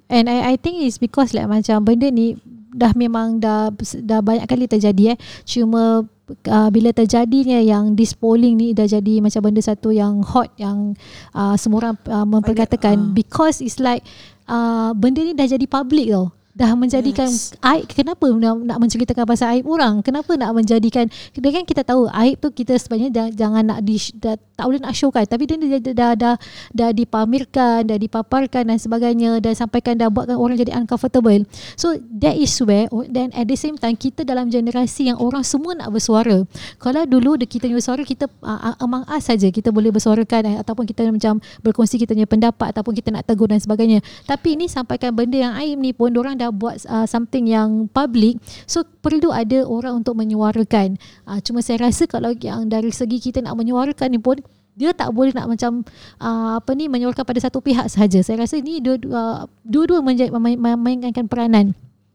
[0.08, 2.40] And I I think it's because like macam benda ni
[2.74, 5.18] dah memang dah dah banyak kali terjadi eh.
[5.44, 10.50] Cuma uh, bila terjadinya yang this polling ni dah jadi macam benda satu yang hot
[10.56, 10.96] yang
[11.36, 13.12] uh, semua orang uh, memperkatakan ah.
[13.12, 14.04] because it's like
[14.48, 16.32] uh, benda ni dah jadi public tau.
[16.54, 17.58] Dah menjadikan Yes.
[17.66, 20.06] aib kenapa nak, nak menceritakan pasal aib orang?
[20.06, 23.98] Kenapa nak menjadikan dia kan kita tahu aib tu kita sebenarnya dah, jangan nak di,
[24.22, 25.26] dah, tak boleh nak showkan.
[25.26, 26.36] Tapi dia dah, dah, dah, dah,
[26.70, 31.42] dah dipamerkan dah dipaparkan dan sebagainya dan sampaikan dah buatkan orang jadi uncomfortable.
[31.74, 35.74] So that is where then at the same time kita dalam generasi yang orang semua
[35.74, 36.46] nak bersuara.
[36.78, 40.56] Kalau dulu dia kita punya bersuara kita uh, among us saja kita boleh bersuarakan eh,
[40.62, 44.06] ataupun kita macam berkongsi kita punya pendapat ataupun kita nak tegur dan sebagainya.
[44.30, 48.38] Tapi ini sampaikan benda yang aib ni pun orang dah buat uh, something yang public
[48.68, 51.00] so perlu ada orang untuk menyuarakan.
[51.24, 55.14] Uh, cuma saya rasa kalau yang dari segi kita nak menyuarakan ni pun dia tak
[55.14, 55.86] boleh nak macam
[56.18, 58.20] uh, apa ni menyuarakan pada satu pihak sahaja.
[58.26, 61.72] Saya rasa ni dua-dua dua-dua memainkan peranan.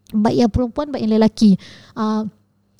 [0.09, 1.61] Baik yang perempuan baik yang lelaki.
[1.95, 2.27] Uh,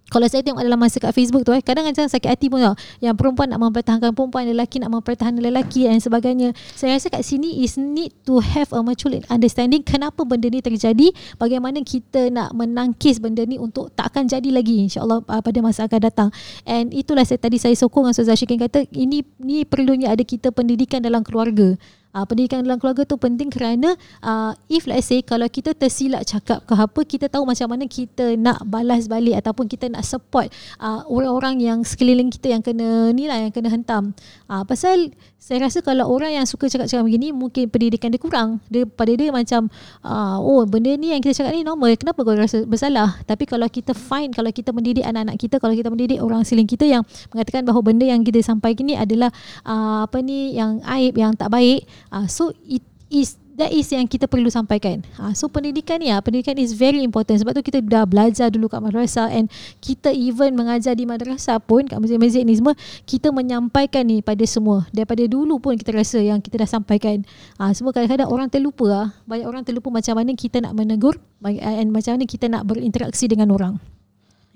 [0.09, 2.75] kalau saya tengok dalam masa kat Facebook tu eh kadang kadang sakit hati pun tau.
[3.05, 6.57] Yang perempuan nak mempertahankan perempuan lelaki nak mempertahankan lelaki dan sebagainya.
[6.73, 11.13] Saya rasa kat sini is need to have a mutual understanding kenapa benda ni terjadi
[11.37, 15.85] bagaimana kita nak menangkis benda ni untuk tak akan jadi lagi insyaallah uh, pada masa
[15.85, 16.29] akan datang.
[16.65, 20.49] And itulah saya tadi saya sokong dengan Ustazah Syikin kata ini ni perlunya ada kita
[20.57, 21.77] pendidikan dalam keluarga
[22.09, 23.93] Uh, pendidikan dalam keluarga tu penting kerana
[24.25, 28.33] uh, if let's say kalau kita tersilap cakap ke apa kita tahu macam mana kita
[28.41, 30.49] nak balas balik ataupun kita nak support
[30.81, 34.17] uh, orang-orang yang sekeliling kita yang kena ni lah yang kena hentam.
[34.49, 38.65] Uh, pasal saya rasa kalau orang yang suka cakap-cakap begini mungkin pendidikan dia kurang.
[38.73, 39.69] Dia pada dia macam
[40.01, 43.21] uh, oh benda ni yang kita cakap ni normal kenapa kau rasa bersalah?
[43.29, 46.89] Tapi kalau kita find kalau kita mendidik anak-anak kita kalau kita mendidik orang sekeliling kita
[46.89, 47.03] yang
[47.37, 49.29] mengatakan bahawa benda yang kita sampaikan ni adalah
[49.69, 51.85] uh, apa ni yang aib yang tak baik
[52.15, 55.03] uh, so it is that is yang kita perlu sampaikan.
[55.19, 58.71] Uh, so pendidikan ni ah pendidikan is very important sebab tu kita dah belajar dulu
[58.71, 59.51] kat madrasah and
[59.83, 64.87] kita even mengajar di madrasah pun kat masjid-masjid ni semua kita menyampaikan ni pada semua.
[64.95, 67.27] Daripada dulu pun kita rasa yang kita dah sampaikan.
[67.59, 69.09] Uh, semua kadang-kadang orang terlupa ah.
[69.27, 73.51] Banyak orang terlupa macam mana kita nak menegur and macam mana kita nak berinteraksi dengan
[73.51, 73.98] orang.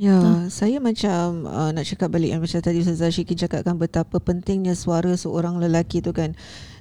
[0.03, 0.19] Ya,
[0.51, 5.62] saya macam uh, nak cakap balik macam tadi Ustazah Syiki cakapkan betapa pentingnya suara seorang
[5.62, 6.35] lelaki tu kan.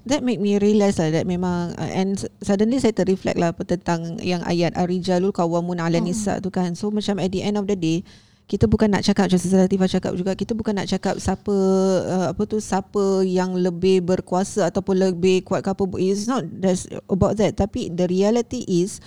[0.09, 4.41] That make me realise lah that memang uh, and suddenly saya terreflect lah tentang yang
[4.41, 6.73] ayat Ar-Rijalul Qawwamun 'ala nisa tu kan.
[6.73, 8.01] So macam at the end of the day
[8.49, 11.55] kita bukan nak cakap macam Ustazah Latifah cakap juga kita bukan nak cakap siapa
[12.01, 16.89] uh, apa tu siapa yang lebih berkuasa ataupun lebih kuat ke apa it's not that's
[17.05, 18.97] about that tapi the reality is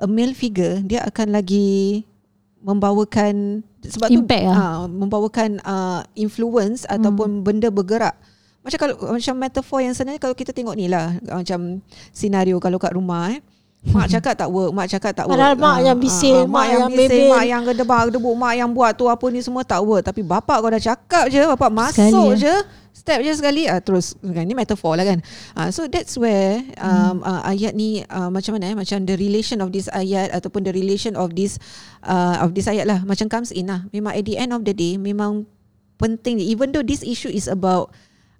[0.00, 2.08] a male figure dia akan lagi
[2.60, 4.58] membawakan sebab Impact tu lah.
[4.58, 6.98] ah, membawakan uh, influence Hmm.
[6.98, 8.14] ataupun benda bergerak
[8.60, 11.78] macam kalau macam metafor yang sebenarnya kalau kita tengok ni lah macam
[12.10, 13.40] senario kalau kat rumah eh
[13.78, 15.38] Mak cakap tak work, mak cakap tak work.
[15.38, 17.30] Padahal mak Ah, yang ah, bising, ah, mak yang bising, bebel.
[17.30, 20.02] mak yang gedebak, gedebuk, mak yang buat tu apa ni semua tak work.
[20.02, 22.54] Tapi bapak kau dah cakap je, bapak masuk Sekali, je,
[23.08, 25.24] step je sekali, ah, terus kan ni metafor lah kan.
[25.56, 29.64] Ah, so that's where um, uh, ayat ni uh, macam mana eh, macam the relation
[29.64, 31.56] of this ayat ataupun the relation of this
[32.04, 33.88] uh, of this ayat lah macam comes in lah.
[33.96, 35.48] Memang at the end of the day memang
[35.96, 37.88] penting even though this issue is about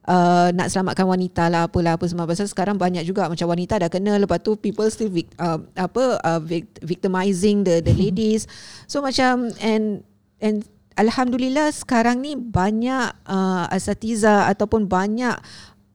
[0.09, 3.91] uh, nak selamatkan wanita lah apalah apa semua pasal sekarang banyak juga macam wanita dah
[3.93, 8.49] kena lepas tu people still vic, uh, apa uh, vic- victimizing the the ladies
[8.87, 10.07] so macam and
[10.39, 15.39] and alhamdulillah sekarang ni banyak uh, asatiza ataupun banyak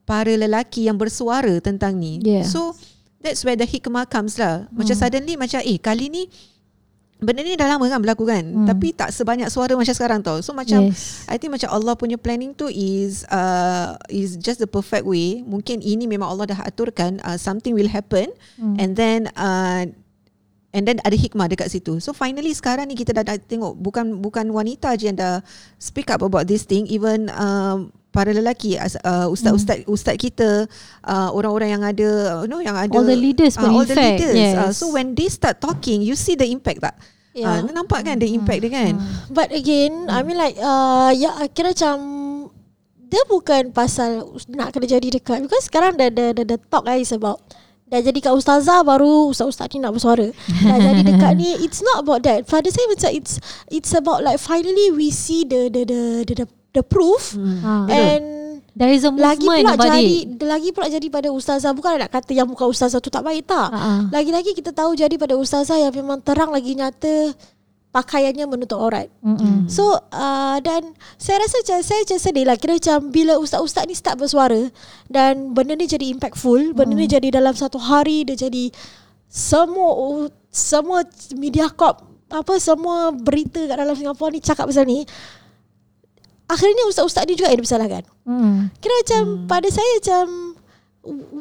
[0.03, 2.43] para lelaki yang bersuara tentang ni Yeah.
[2.43, 2.71] so
[3.19, 6.23] that's where the hikmah comes lah macam suddenly macam eh kali ni
[7.19, 8.67] benda ni dah lama kan berlaku kan Hmm.
[8.67, 11.23] tapi tak sebanyak suara macam sekarang tau so macam Yes.
[11.23, 15.39] I think macam Allah punya planning tu is uh, is just the perfect way.
[15.39, 18.27] Mungkin ini memang Allah dah aturkan uh, something will happen
[18.59, 18.75] Hmm.
[18.75, 19.87] and then uh,
[20.73, 22.01] and then ada hikmah dekat situ.
[22.01, 25.39] So finally sekarang ni kita dah, dah tengok bukan bukan wanita je yang dah
[25.77, 30.69] speak up about this thing even um, para lelaki uh, ustaz-ustaz ustaz kita
[31.05, 33.97] uh, orang-orang yang ada uh, you know yang ada All the leaders uh, all the
[33.97, 34.37] fact, leaders.
[34.37, 34.77] Uh, yes.
[34.77, 36.97] so when they start talking you see the impact tak?
[37.33, 37.65] Yeah.
[37.65, 38.93] Uh, nampak kan the impact dia kan?
[39.33, 41.95] But again, I mean like uh, ya kira macam
[43.09, 47.01] dia bukan pasal nak kena jadi dekat because sekarang the the the, the talk eh,
[47.01, 47.41] is about
[47.93, 50.33] dah jadi kat ustazah baru ustaz-ustaz ni nak bersuara.
[50.65, 52.41] Dah jadi dekat ni it's not about that.
[52.43, 53.37] Pada saya macam it's
[53.69, 57.85] it's about like finally we see the the the the the, the proof Ah.
[57.85, 58.41] and
[58.73, 60.41] There is a lagi movement pula about jadi it.
[60.41, 63.69] lagi pula jadi pada ustazah bukan nak kata yang bukan ustazah tu tak baik tak.
[63.69, 64.01] Ah, ah.
[64.09, 67.37] Lagi-lagi kita tahu jadi pada ustazah yang memang terang lagi nyata
[67.93, 69.05] pakaiannya menutup aurat.
[69.21, 69.69] Mm-mm.
[69.69, 73.93] So uh, dan saya rasa macam saya macam sedih lah kira macam bila ustaz-ustaz ni
[73.93, 74.73] start bersuara
[75.13, 78.73] dan benda ni jadi impactful, benda ni jadi dalam satu hari dia jadi
[79.29, 81.05] semua semua
[81.37, 82.01] media corp
[82.33, 85.05] apa semua berita kat dalam Singapura ni cakap pasal ni.
[86.49, 88.03] Akhirnya ustaz-ustaz ni juga yang disalahkan.
[88.25, 88.73] Mm.
[88.81, 89.47] Kira macam hmm.
[89.47, 90.25] pada saya macam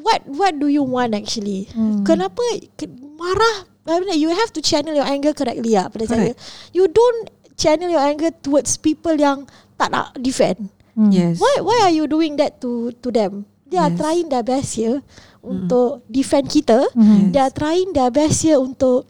[0.04, 1.70] what what do you want actually?
[1.72, 2.04] Hmm.
[2.04, 2.44] Kenapa
[2.76, 2.86] ke,
[3.16, 3.71] marah?
[3.83, 6.33] I mean, you have to channel your anger correctly lah pada saya.
[6.33, 6.71] Correct.
[6.71, 10.71] You don't channel your anger towards people yang tak nak defend.
[10.95, 11.11] Mm.
[11.11, 11.35] Yes.
[11.42, 13.49] Why why are you doing that to to them?
[13.66, 13.99] They are Yes.
[13.99, 15.01] trying their best here
[15.42, 16.92] untuk defend kita.
[16.95, 17.33] Mm.
[17.35, 19.09] They are trying their best here untuk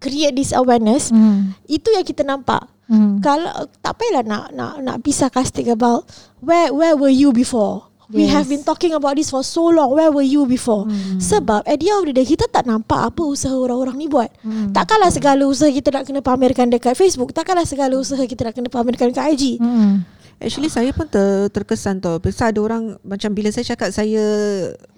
[0.00, 1.12] create this awareness.
[1.12, 1.58] Mm.
[1.68, 2.70] Itu yang kita nampak.
[2.88, 3.20] Mm.
[3.20, 6.08] Kalau tak payahlah nak nak nak pisah casting about
[6.40, 7.91] where where were you before?
[8.10, 8.34] We Yes.
[8.34, 9.94] have been talking about this for so long.
[9.94, 10.90] Where were you before?
[10.90, 11.22] Hmm.
[11.22, 14.28] Sebab at the end of the day kita tak nampak apa usaha orang-orang ni buat.
[14.42, 14.74] Hmm.
[14.74, 17.30] Takkanlah segala usaha kita nak kena pamerkan dekat Facebook.
[17.30, 19.62] Takkanlah segala usaha kita nak kena pamerkan kat IG.
[19.62, 20.02] Mm.
[20.42, 24.18] Actually saya pun ter, terkesan tau Pasal ada orang Macam bila saya cakap saya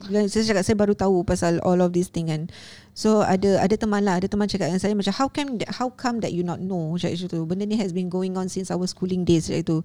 [0.08, 2.48] bila Saya cakap saya baru tahu Pasal all of this thing kan
[2.96, 5.92] So ada ada teman lah Ada teman cakap dengan saya Macam how come that, how
[5.92, 8.88] come that you not know Macam itu Benda ni has been going on Since our
[8.88, 9.76] schooling days Macam itu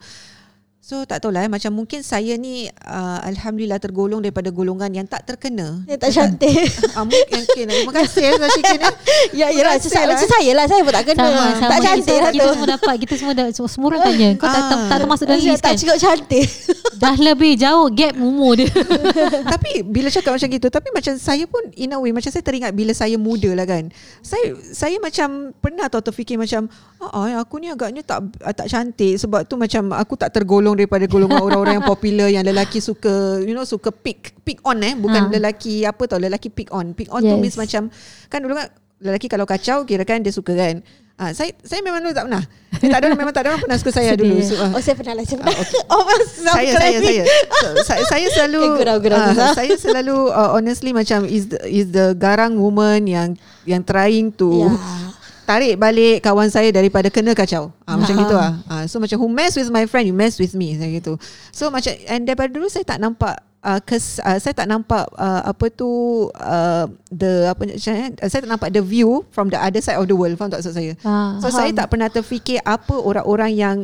[0.80, 5.22] So tak tahulah eh, Macam mungkin saya ni uh, Alhamdulillah tergolong Daripada golongan Yang tak
[5.28, 6.56] terkena Dia tak cantik.
[6.96, 8.94] uh, Mungkin okay, Terima kasih eh Zashikin eh
[9.36, 9.76] ya, yalah.
[9.76, 10.32] Kasih Macam, lah, macam eh.
[10.32, 10.66] saya lah.
[10.72, 11.20] Saya pun tak kena.
[11.20, 11.68] Sama, sama.
[11.70, 12.54] tak cantik kita, lah kita tu.
[12.56, 15.52] semua dapat Kita semua dah Semua orang tanya Kau tak, tak, tak termasuk dalam Ya,
[15.52, 16.46] list tak kan cukup cantik.
[17.04, 18.68] Dah lebih jauh Gap umur dia
[19.54, 22.76] tapi bila cakap macam gitu tapi macam saya pun in a way macam saya teringat
[22.76, 23.88] bila saya muda lah kan
[24.20, 26.68] saya saya macam pernah tau terfikir macam
[27.00, 31.40] ah aku ni agaknya tak tak cantik sebab tu macam aku tak tergolong daripada golongan
[31.40, 35.32] orang-orang yang popular yang lelaki suka you know suka pick pick on eh bukan Ha.
[35.32, 37.40] lelaki apa tau lelaki pick on pick on tu Yes.
[37.40, 37.88] means macam
[38.26, 38.68] kan dulu kan
[39.00, 40.82] lelaki kalau kacau kira kan dia suka kan
[41.16, 42.44] Ah, saya saya memang dulu tak pernah.
[42.80, 44.24] Saya tak ada memang tak ada orang pernah suka saya Sedih.
[44.24, 44.40] dulu.
[44.40, 45.24] So, ah, Oh, saya pernah lah.
[45.28, 45.52] Saya pernah.
[45.52, 45.82] Ah, okay.
[45.92, 49.52] Oh, mas, saya saya saya so, saya, saya selalu Eh, gurau, gurau, Zuzah.
[49.52, 53.30] saya selalu uh, honestly macam is the, is the garang woman yang
[53.66, 55.09] yang trying to Ya.
[55.50, 57.74] Tarik balik kawan saya daripada kena kacau.
[57.90, 58.24] Ah, macam Faham.
[58.30, 58.54] gitu ah.
[58.70, 61.14] Ah, so macam who mess with my friend you mess with me macam gitu.
[61.50, 65.50] So macam and daripada dulu saya tak nampak uh, kes, uh, saya tak nampak uh,
[65.50, 65.90] apa tu
[66.38, 70.14] uh, the apa saya, saya tak nampak the view from the other side of the
[70.14, 73.78] world faham tak maksud saya Ah, so saya tak pernah terfikir apa orang-orang yang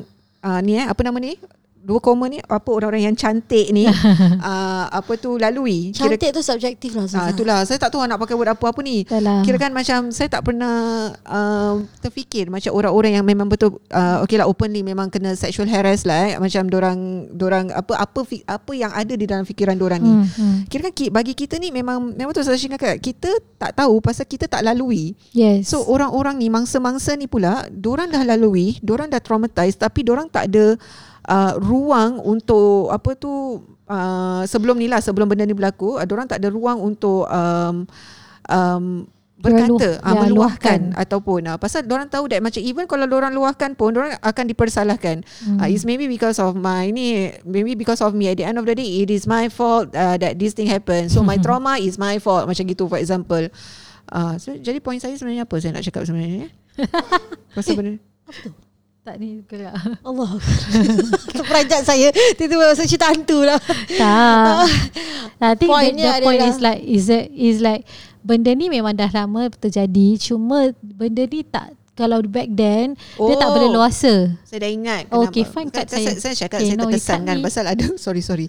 [0.45, 1.33] uh, ni eh apa nama ni
[1.85, 6.97] dua koma ni apa orang-orang yang cantik ni uh, apa tu lalui Cantik tu subjektif
[6.97, 7.29] lah Ah Zuzah.
[7.29, 9.05] itulah saya tak tahu nak pakai word apa-apa ni.
[9.45, 14.41] Kira kan macam saya tak pernah uh, terfikir macam orang-orang yang memang betul uh, okey
[14.41, 16.41] lah openly memang kena sexual harass lah eh.
[16.41, 20.09] macam dorang dorang apa apa apa yang ada di dalam fikiran dorang ni.
[20.09, 20.57] Hmm, hmm.
[20.71, 23.29] Kira kan bagi kita ni memang memang tu saya cakap kita
[23.61, 25.13] tak tahu pasal kita tak lalui.
[25.37, 25.69] Yes.
[25.69, 30.49] So orang-orang ni mangsa-mangsa ni pula dorang dah lalui, dorang dah traumatized tapi dorang tak
[30.49, 30.73] ada
[31.27, 36.29] uh, ruang untuk apa tu uh, sebelum ni lah sebelum benda ni berlaku, uh, dorang
[36.29, 37.85] tak ada ruang untuk um,
[38.49, 38.85] um,
[39.35, 40.79] berkata uh, ya, meluahkan luahkan.
[40.95, 45.27] ataupun uh, pasal orang tahu that macam even kalau orang luahkan pun orang akan dipersalahkan.
[45.43, 45.59] Hmm.
[45.59, 48.31] uh, it's maybe because of my ni maybe because of me.
[48.31, 51.11] At the end of the day it is my fault uh, that this thing happened.
[51.11, 52.47] So my trauma is my fault.
[52.47, 53.51] Macam gitu for example.
[54.05, 56.45] Uh, so, jadi point saya sebenarnya apa saya nak cakap sebenarnya?
[56.45, 56.51] Eh?
[57.57, 57.97] pasal benda
[59.05, 59.77] tak ni gerak.
[60.01, 60.29] Allah
[61.29, 63.61] Terperanjat saya Tiba-tiba masuk cerita hantu lah
[63.93, 64.65] tak.
[65.37, 67.81] I think the, Pointnya the point adalah- is like is that is like
[68.19, 73.29] benda ni memang dah lama terjadi cuma benda ni tak kalau back then oh.
[73.29, 73.53] dia tak Oh.
[73.55, 74.35] boleh luasa.
[74.43, 75.53] Saya dah ingat Okay, kenapa.
[75.53, 76.17] fine, cut Saya, saya.
[76.19, 77.43] saya cakap Okay, saya no, terkesan kan me.
[77.45, 78.47] Pasal ada Sorry sorry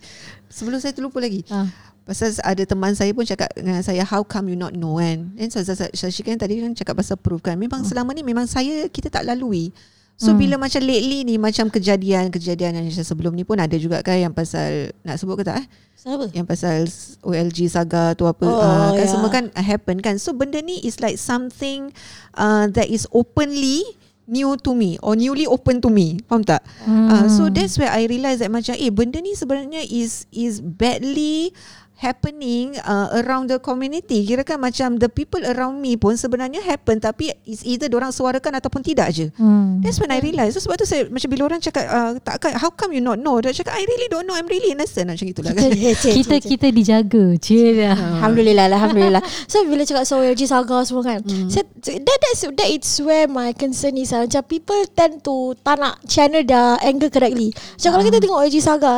[0.49, 1.69] Sebelum saya terlupa lagi Ha.
[2.03, 5.47] Pasal ada teman saya pun cakap dengan saya How come you not know kan Dan
[5.47, 5.79] saya,
[6.17, 9.71] kan tadi kan cakap pasal proof kan Memang selama ni memang saya Kita tak lalui
[10.17, 10.41] So Hmm.
[10.41, 14.33] bila macam lately ni Macam kejadian-kejadian yang macam sebelum ni pun Ada juga kan yang
[14.33, 16.33] pasal Nak sebut ke tak eh Siapa?
[16.33, 16.89] yang pasal
[17.21, 19.09] OLG saga tu apa Oh, uh, kan ya.
[19.09, 21.93] semua kan happen kan so benda ni is like something
[22.33, 23.83] uh, that is openly
[24.25, 27.07] new to me or newly open to me faham tak Hmm.
[27.07, 31.51] uh, so that's where I realise that macam eh benda ni sebenarnya is is badly
[31.97, 36.97] happening uh, around the community kira kan macam the people around me pun sebenarnya happen
[36.97, 39.81] tapi is either orang suarakan ataupun tidak je Hmm.
[39.81, 42.71] That's when I realise So sebab tu saya Macam bila orang cakap uh, tak, How
[42.71, 45.53] come you not know Dia cakap I really don't know I'm really innocent Macam itulah
[45.53, 45.69] kan
[46.17, 47.37] kita kita dijaga.
[47.37, 47.93] Cie dah.
[48.17, 51.49] Alhamdulillah Alhamdulillah So bila cakap soal OLG saga semua kan Hmm.
[51.49, 54.25] saya, that, that's, that is where my concern is lah.
[54.25, 58.09] Macam people tend to Tak nak channel their angle correctly Macam kalau Ah.
[58.09, 58.95] kita tengok OLG saga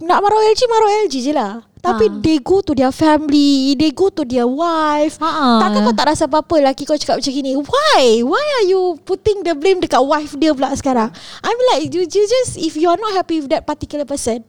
[0.00, 2.16] Nak marah OLG Marah OLG je lah Tapi Ah.
[2.20, 5.64] they go to their family They go to their wife Ha.
[5.64, 8.20] Takkan kau tak rasa apa-apa Laki kau cakap macam gini Why?
[8.20, 11.08] Why are you putting the blame Dekat wife dia pula sekarang
[11.40, 14.44] I mean like you, you just If you are not happy With that particular person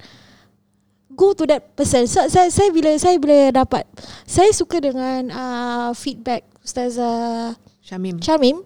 [1.11, 3.87] Go to that person so, saya, saya bila Saya bila dapat
[4.27, 8.59] Saya suka dengan uh, Feedback Ustazah Syamim Syamim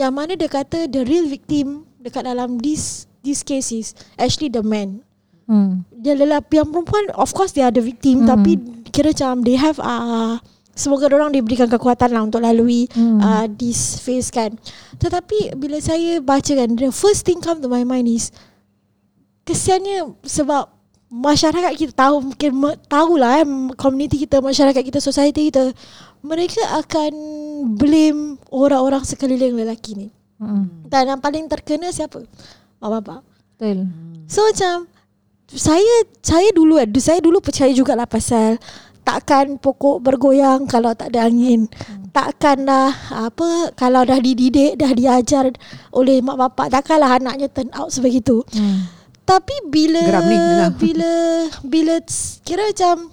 [0.00, 4.64] Yang mana dia kata The real victim Dekat dalam this This case is Actually the
[4.64, 5.07] man
[5.48, 5.80] Hmm.
[5.96, 8.28] dia lelaki yang perempuan of course dia ada victim Hmm.
[8.28, 8.30] mm.
[8.36, 8.50] tapi
[8.92, 10.36] kira macam they have uh,
[10.76, 13.16] semoga orang diberikan kekuatan lah untuk lalui Hmm.
[13.16, 13.20] mm.
[13.24, 14.52] uh, this phase kan
[15.00, 18.28] tetapi bila saya baca kan the first thing come to my mind is
[19.42, 20.68] kesiannya sebab
[21.08, 22.52] masyarakat kita tahu mungkin
[22.84, 23.48] tahulah eh
[23.80, 25.72] community kita masyarakat kita society kita
[26.20, 27.12] mereka akan
[27.80, 30.08] blame orang-orang sekeliling lelaki ni
[30.38, 30.86] Hmm.
[30.86, 32.22] dan yang paling terkena siapa
[32.78, 33.20] mak bapak
[33.58, 33.90] Betul.
[34.30, 34.86] So macam
[35.48, 38.60] saya saya dulu ada saya dulu percaya jugalah pasal
[39.00, 41.64] takkan pokok bergoyang kalau tak ada angin.
[41.64, 42.12] Hmm.
[42.12, 45.48] Takkanlah apa kalau dah dididik dah diajar
[45.96, 48.44] oleh mak bapak takkanlah anaknya turn out sebegitu.
[48.52, 48.84] Hmm.
[49.24, 50.76] Tapi bila dengar.
[50.76, 51.12] bila
[51.64, 51.94] bila
[52.44, 53.12] kira macam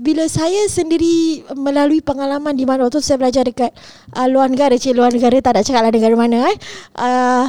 [0.00, 3.72] bila saya sendiri melalui pengalaman di mana waktu tu saya belajar dekat
[4.16, 6.56] uh, luar negara, cik luar negara tak nak cakap lah negara mana eh.
[6.96, 7.46] Uh,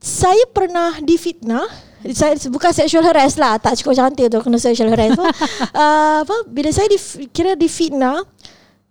[0.00, 5.18] saya pernah difitnah saya bukan sexual harass lah tak cukup cantik tu kena sexual harass
[5.18, 5.26] uh,
[6.22, 8.22] apa bila saya di, kira difitnah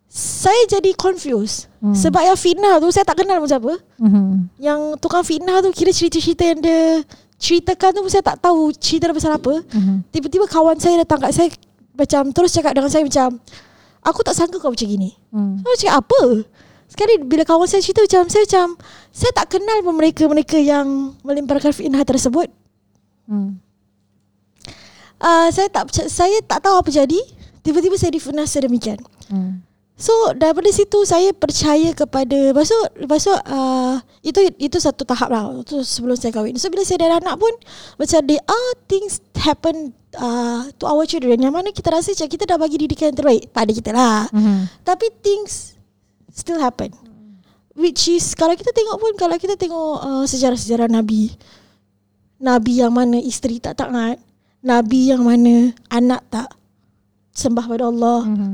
[0.07, 1.93] saya jadi confused Hmm.
[1.93, 3.69] sebab yang fitnah tu saya tak kenal pun siapa
[4.01, 4.49] Hmm.
[4.57, 7.05] yang tukang fitnah tu kira cerita-cerita yang dia
[7.37, 9.61] ceritakan tu pun saya tak tahu cerita dia pasal apa.
[9.69, 10.01] Hmm.
[10.09, 11.53] Tiba-tiba kawan saya datang kat saya
[11.93, 13.37] macam terus cakap dengan saya macam
[14.01, 15.13] aku tak sangka kau macam gini.
[15.29, 15.61] Hmm.
[15.61, 16.21] Saya cakap apa?
[16.89, 18.67] Sekali bila kawan saya cerita macam saya macam
[19.13, 22.49] saya tak kenal pun mereka-mereka yang melemparkan fitnah tersebut.
[23.27, 23.59] Hmm.
[25.17, 27.19] Uh, saya tak saya tak tahu apa jadi.
[27.61, 28.97] Tiba-tiba saya difitnah sedemikian.
[29.27, 29.67] Hmm.
[29.97, 35.33] So daripada situ saya percaya kepada lepas tu lepas tu uh, itu itu satu tahap
[35.33, 36.53] lah itu sebelum saya kahwin.
[36.61, 37.49] So bila saya dah ada anak pun
[37.97, 42.45] macam there are things happen uh, to our children yang mana kita rasa macam kita
[42.45, 44.29] dah bagi didikan yang terbaik pada kita lah.
[44.29, 44.69] Hmm.
[44.85, 45.73] Tapi things
[46.29, 46.93] still happen.
[47.73, 51.33] Which is kalau kita tengok pun kalau kita tengok uh, sejarah-sejarah nabi
[52.37, 54.21] Nabi yang mana isteri tak taat
[54.61, 56.49] nabi yang mana anak tak
[57.33, 58.21] sembah pada Allah.
[58.25, 58.53] Mhm.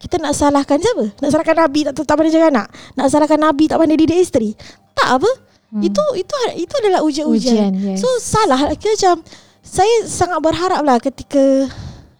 [0.00, 1.12] Kita nak salahkan siapa?
[1.20, 2.66] Nak salahkan nabi tak tak pandai jaga anak?
[2.96, 4.56] Nak salahkan nabi tak pandai didik isteri?
[4.96, 5.30] Tak apa.
[5.70, 5.84] Hmm.
[5.84, 7.72] Itu itu itu adalah Ujian, ujian-ujian.
[7.76, 8.00] yes.
[8.00, 8.74] So salah lah.
[8.80, 9.16] Kira macam
[9.60, 11.68] saya sangat berharap lah ketika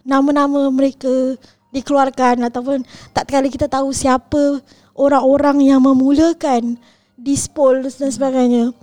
[0.05, 1.35] nama-nama mereka
[1.73, 2.85] dikeluarkan ataupun
[3.17, 4.61] tak kali kita tahu siapa
[4.93, 6.77] orang-orang yang memulakan
[7.17, 8.77] this poll dan sebagainya.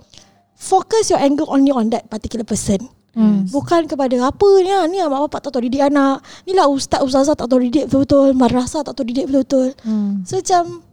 [0.59, 2.83] Focus your anger only on that particular person.
[3.15, 3.47] Hmm.
[3.47, 4.83] Bukan kepada apa ni lah.
[4.85, 6.19] Ni lah mak bapak tak tahu didik anak.
[6.43, 8.35] Ni lah ustaz ustazah tak tahu didik betul-betul.
[8.35, 9.71] Madrasah tak tahu didik betul-betul.
[9.87, 10.21] Hmm.
[10.27, 10.83] So macam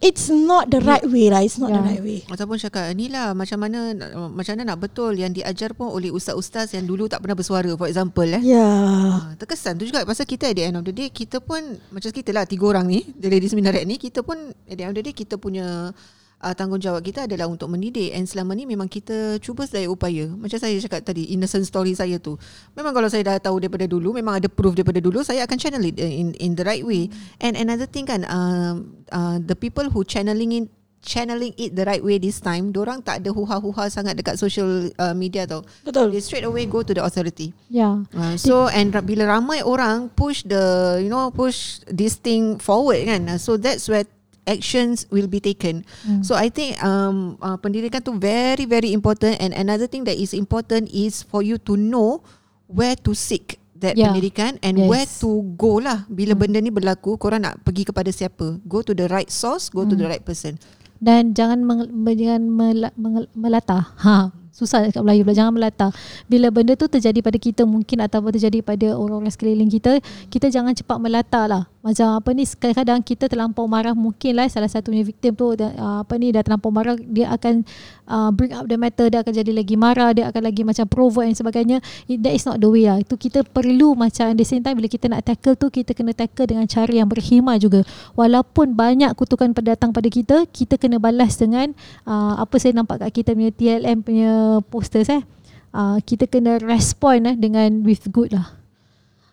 [0.00, 1.84] It's not the right way lah It's not the Yeah.
[1.84, 3.92] right way Ataupun cakap ni lah macam mana
[4.32, 7.84] macam mana nak betul yang diajar pun oleh ustaz-ustaz yang dulu tak pernah bersuara for
[7.84, 8.40] example eh.
[8.40, 11.60] Ya Ah, terkesan tu juga pasal kita at the end of the day kita pun
[11.92, 14.96] macam kita lah tiga orang ni the ladies minaret ni kita pun at the end
[14.96, 15.92] of the day kita punya
[16.40, 18.16] uh, tanggungjawab kita adalah untuk mendidik.
[18.16, 20.26] And selama ni memang kita cuba sedaya upaya.
[20.28, 22.40] Macam saya cakap tadi innocent story saya tu.
[22.74, 25.84] Memang kalau saya dah tahu daripada dulu memang ada proof daripada dulu saya akan channel
[25.84, 27.12] it in in the right way.
[27.38, 30.64] And another thing kan um, uh, the people who channeling in
[31.00, 35.16] channeling it the right way this time orang tak ada huha-huha sangat dekat social uh,
[35.16, 35.64] media tau.
[35.84, 36.12] Betul.
[36.12, 37.56] They straight away go to the authority.
[37.72, 38.04] Yeah.
[38.12, 43.32] Uh, so and bila ramai orang push the you know push this thing forward kan
[43.32, 44.04] uh, so that's where
[44.44, 46.20] actions will be taken Hmm.
[46.22, 50.32] so i think um uh, pendidikan tu very very important and another thing that is
[50.32, 52.24] important is for you to know
[52.66, 54.12] where to seek that Yeah.
[54.12, 54.88] pendidikan and Yes.
[54.88, 58.92] where to go lah bila benda ni berlaku korang nak pergi kepada siapa go to
[58.92, 60.60] the right source go to the right person
[61.00, 63.88] Dan jangan meng, jangan mela, mengel, melata.
[64.04, 65.88] Ha, susah kat Melayu pula jangan melata.
[66.26, 70.74] Bila benda tu terjadi pada kita mungkin ataupun terjadi pada orang-orang sekeliling kita, kita jangan
[70.76, 71.62] cepat melata lah.
[71.80, 76.12] Macam apa ni kadang-kadang kita terlampau marah mungkin lah salah satunya victim tu uh, apa
[76.20, 77.64] ni dah terlampau marah dia akan
[78.04, 81.24] uh, bring up the matter dia akan jadi lagi marah dia akan lagi macam provoke
[81.24, 81.80] dan sebagainya
[82.20, 84.92] that is not the way lah itu kita perlu macam at the same time bila
[84.92, 87.80] kita nak tackle tu kita kena tackle dengan cara yang berhikmah juga
[88.12, 91.72] walaupun banyak kutukan datang pada kita kita kena balas dengan
[92.04, 94.32] uh, apa saya nampak kat kita punya TLM punya
[94.68, 95.22] posters eh.
[95.70, 98.59] Uh, kita kena respond eh dengan with good lah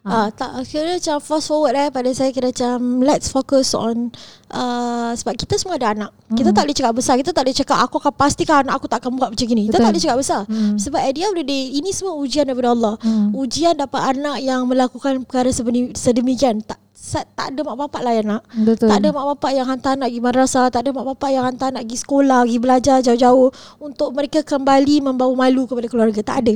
[0.07, 4.15] Ah, tak kira macam fast forward eh pada saya kira macam let's focus on
[4.55, 6.11] uh, sebab kita semua ada anak.
[6.31, 7.13] Kita tak boleh cakap besar.
[7.19, 9.67] Kita tak boleh cakap aku akan pastikan anak aku tak akan buat macam gini.
[9.67, 10.41] Kita tak boleh cakap besar.
[10.47, 10.79] Hmm.
[10.79, 12.95] Sebab at the end of the day ini semua ujian daripada Allah.
[13.03, 13.35] Hmm.
[13.35, 15.51] Ujian dapat anak yang melakukan perkara
[15.95, 16.63] sedemikian.
[16.63, 18.43] Tak tak ada mak bapak lah nak.
[18.51, 21.45] betul Tak ada mak bapak yang hantar anak pergi madrasah, tak ada mak bapak yang
[21.47, 26.19] hantar anak pergi sekolah, pergi belajar jauh-jauh untuk mereka kembali membawa malu kepada keluarga.
[26.19, 26.55] Tak ada.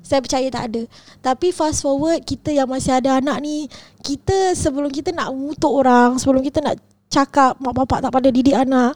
[0.00, 0.82] Saya percaya tak ada.
[1.20, 3.68] Tapi fast forward kita yang masih ada anak ni,
[4.00, 8.54] kita sebelum kita nak mengutuk orang, sebelum kita nak cakap mak bapak tak pandai didik
[8.54, 8.94] anak,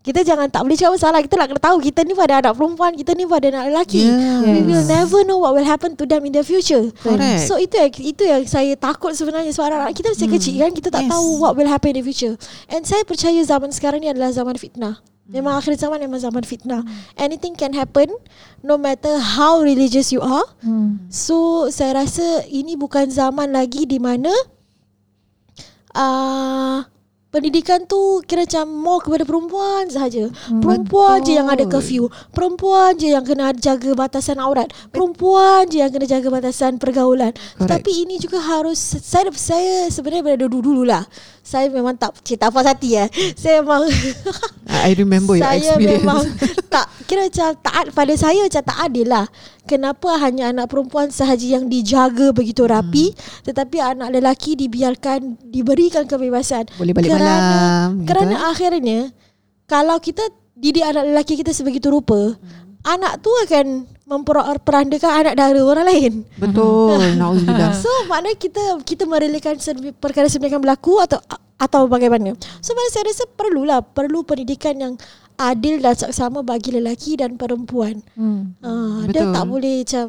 [0.00, 1.20] kita jangan tak boleh cakap masalah.
[1.20, 4.00] Kita nak kena tahu kita ni pada anak perempuan, kita ni pada anak lelaki.
[4.08, 4.40] Yeah.
[4.48, 4.88] We will Yes.
[4.88, 6.88] never know what will happen to them in the future.
[7.04, 7.44] Correct.
[7.44, 10.88] So itu yang itu yang saya takut sebenarnya sebab anak kita masih kecil kan kita
[10.88, 11.12] tak Yes.
[11.12, 12.32] tahu what will happen in the future.
[12.72, 15.04] And saya percaya zaman sekarang ni adalah zaman fitnah.
[15.30, 16.82] Memang akhir zaman memang zaman fitnah.
[17.14, 18.10] Anything can happen
[18.66, 20.46] no matter how religious you are.
[20.62, 21.06] hmm.
[21.10, 24.30] So saya rasa ini bukan zaman lagi di mana
[25.94, 26.82] uh,
[27.30, 30.26] pendidikan tu kira macam more kepada perempuan sahaja.
[30.50, 31.72] Hmm, Perempuan je yang ada betul.
[31.78, 32.04] curfew.
[32.34, 34.66] Perempuan je yang kena jaga batasan aurat.
[34.90, 37.30] Perempuan je yang kena jaga batasan pergaulan.
[37.54, 37.70] Correct.
[37.70, 41.06] Tapi ini juga harus saya saya sebenarnya pada dulu-dulu lah.
[41.40, 43.06] Saya memang tak cerita apa hati ya.
[43.40, 43.86] Saya memang
[44.70, 46.22] I remember your saya experience memang
[46.74, 49.26] tak kira macam tak pada saya macam tak adil lah.
[49.68, 53.44] Kenapa hanya anak perempuan sahaja yang dijaga begitu rapi hmm.
[53.48, 56.68] tetapi anak lelaki dibiarkan diberikan kebebasan.
[56.80, 58.40] Boleh balik kerana, malam, gitu Kerana eh?
[58.50, 59.00] akhirnya
[59.68, 60.24] kalau kita
[60.56, 62.96] didik anak lelaki kita sebegitu rupa, Hmm.
[62.96, 66.12] anak tu akan memperandakan anak dara orang lain.
[66.34, 69.54] Betul Nauzubillah So maknanya kita kita merelakan
[70.02, 71.22] perkara sedemikian berlaku atau
[71.60, 72.32] atau bagaimana.
[72.64, 74.94] So saya rasa perlulah perlu pendidikan yang
[75.40, 78.04] adil dan saksama bagi lelaki dan perempuan.
[78.12, 78.52] Hmm.
[78.60, 79.14] Uh, Betul.
[79.16, 80.06] dan tak boleh macam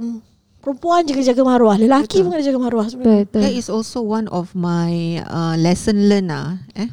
[0.60, 2.24] perempuan je kena jaga maruah, lelaki Betul.
[2.28, 3.24] pun kena jaga maruah sebenarnya.
[3.26, 6.92] betul That is also one of my uh, lesson learn lah eh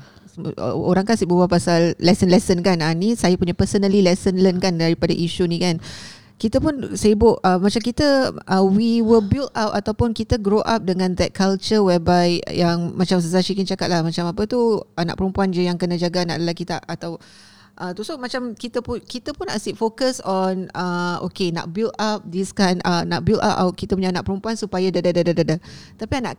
[0.63, 4.79] orang kan asyik berbual pasal lesson-lesson kan ah, ni saya punya personally lesson learn kan
[4.79, 5.83] daripada isu ni kan
[6.39, 10.87] kita pun sibuk uh, macam kita uh, we were built out ataupun kita grow up
[10.87, 15.51] dengan that culture whereby yang macam Ustazah Syikin cakap lah macam apa tu anak perempuan
[15.51, 17.19] je yang kena jaga anak lelaki tak atau
[17.79, 21.95] Uh, tu so macam kita pun kita pun asyik fokus on uh, okay nak build
[22.03, 25.15] up this kind uh, nak build up our, kita punya anak perempuan supaya dah dah
[25.15, 25.59] dah dah dah.
[25.95, 26.35] Tapi anak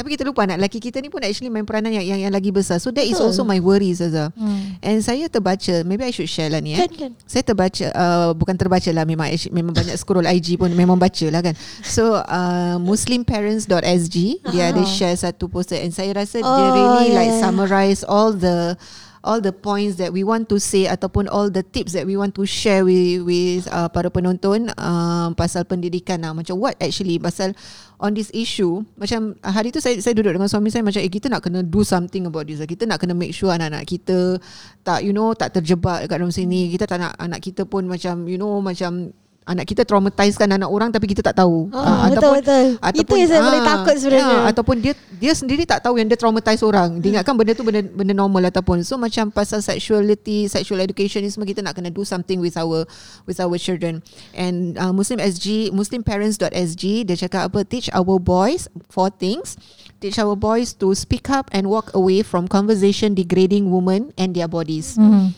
[0.00, 2.48] Tapi kita lupa anak lelaki kita ni pun actually main peranan yang yang, yang lagi
[2.48, 2.80] besar.
[2.80, 3.36] So that is Betul.
[3.36, 4.32] also my worry Zaza.
[4.32, 4.80] Hmm.
[4.80, 6.88] And saya terbaca, maybe I should share lah ni eh.
[6.88, 7.12] Kan kan.
[7.28, 11.44] Saya terbaca uh, bukan terbaca lah memang memang banyak scroll IG pun memang baca lah
[11.44, 11.52] kan.
[11.84, 14.16] So uh, muslimparents.sg
[14.48, 18.32] dia ada share satu poster and saya rasa dia Oh, really yeah, like summarize all
[18.32, 18.80] the
[19.20, 22.32] all the points that we want to say ataupun all the tips that we want
[22.32, 26.24] to share with with uh, para penonton uh, pasal pendidikan.
[26.24, 27.52] Lah macam what actually pasal
[28.00, 31.28] on this issue macam hari tu saya saya duduk dengan suami saya macam eh, kita
[31.28, 32.64] nak kena do something about this.
[32.64, 34.40] Kita nak kena make sure anak-anak kita
[34.80, 36.72] tak you know tak terjebak kat dalam sini.
[36.72, 39.12] Kita tak nak anak kita pun macam you know macam
[39.50, 42.64] anak kita traumatizekan anak orang tapi kita tak tahu Ah, Ah, betul betul.
[42.94, 44.30] Itu yang saya boleh ah, takut sebenarnya.
[44.30, 47.02] ya, ataupun dia dia sendiri tak tahu yang dia traumatize orang.
[47.02, 48.80] Dia ingatkan benda tu benda benda normal ataupun.
[48.86, 52.86] So macam pasal sexuality, sexual education ni semua kita nak kena do something with our
[53.26, 54.00] with our children.
[54.32, 59.58] And uh, Muslim SG, muslimparents.sg dia cakap apa teach our boys four things.
[60.00, 64.48] Teach our boys to speak up and walk away from conversation degrading women and their
[64.48, 64.96] bodies.
[64.96, 65.36] Hmm.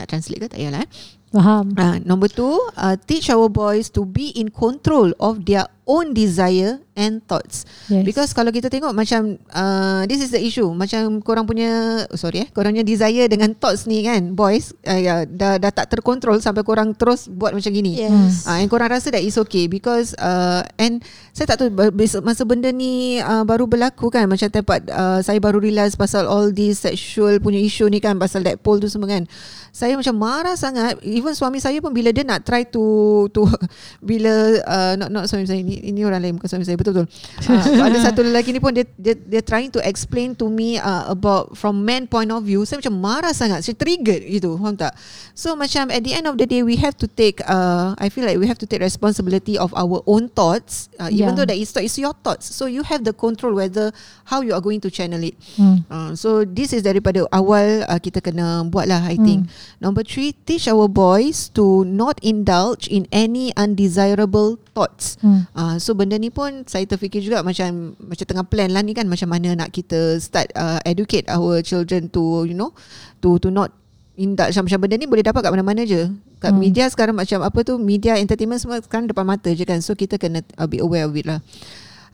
[0.00, 0.88] Nak translate ke tak payahlah eh.
[1.30, 1.78] Faham.
[1.78, 6.78] Uh, number two, uh, teach our boys to be in control of their own desire
[6.94, 7.66] and thoughts.
[7.90, 8.06] Yes.
[8.06, 10.70] Because kalau kita tengok macam uh, this is the issue.
[10.70, 14.94] Macam korang punya oh, sorry eh, korang punya desire dengan thoughts ni kan, boys uh,
[14.94, 17.98] ya, dah dah tak terkontrol sampai korang terus buat macam gini.
[17.98, 18.46] Yes.
[18.46, 21.02] Ah, and korang rasa that is okay because uh, and
[21.34, 21.74] saya tak tahu
[22.22, 26.54] masa benda ni uh, baru berlaku kan macam tempat uh, saya baru realize pasal all
[26.54, 29.26] this sexual punya isu ni kan pasal that poll tu semua kan.
[29.70, 33.48] Saya macam marah sangat even suami saya pun bila dia nak try to to
[34.08, 37.06] bila uh, not not suami saya ni ini orang lain bukan suami saya betul betul.
[37.48, 41.08] Uh, ada satu lelaki ni pun dia dia dia trying to explain to me uh,
[41.08, 44.92] about from man point of view saya macam marah sangat saya triggered gitu faham tak
[45.32, 48.24] so macam at the end of the day we have to take uh, I feel
[48.24, 51.36] like we have to take responsibility of our own thoughts uh, even Yeah.
[51.36, 53.92] though that is it's your thoughts so you have the control whether
[54.26, 55.82] how you are going to channel it Hmm.
[55.88, 59.48] Uh, so this is daripada awal uh, kita kena buat lah I think.
[59.78, 65.20] Number three, teach our boys to not indulge in any undesirable thoughts.
[65.20, 65.44] Hmm.
[65.52, 69.04] Uh, so benda ni pun saya terfikir juga macam macam tengah plan lah ni kan
[69.04, 72.72] macam mana nak kita start uh, educate our children to you know
[73.20, 73.76] to to not
[74.16, 76.08] indulge macam, macam benda ni boleh dapat kat mana-mana je.
[76.40, 76.64] Kat Hmm.
[76.64, 79.84] media sekarang macam apa tu media entertainment semua sekarang depan mata je kan.
[79.84, 81.44] So kita kena uh, be aware of it lah.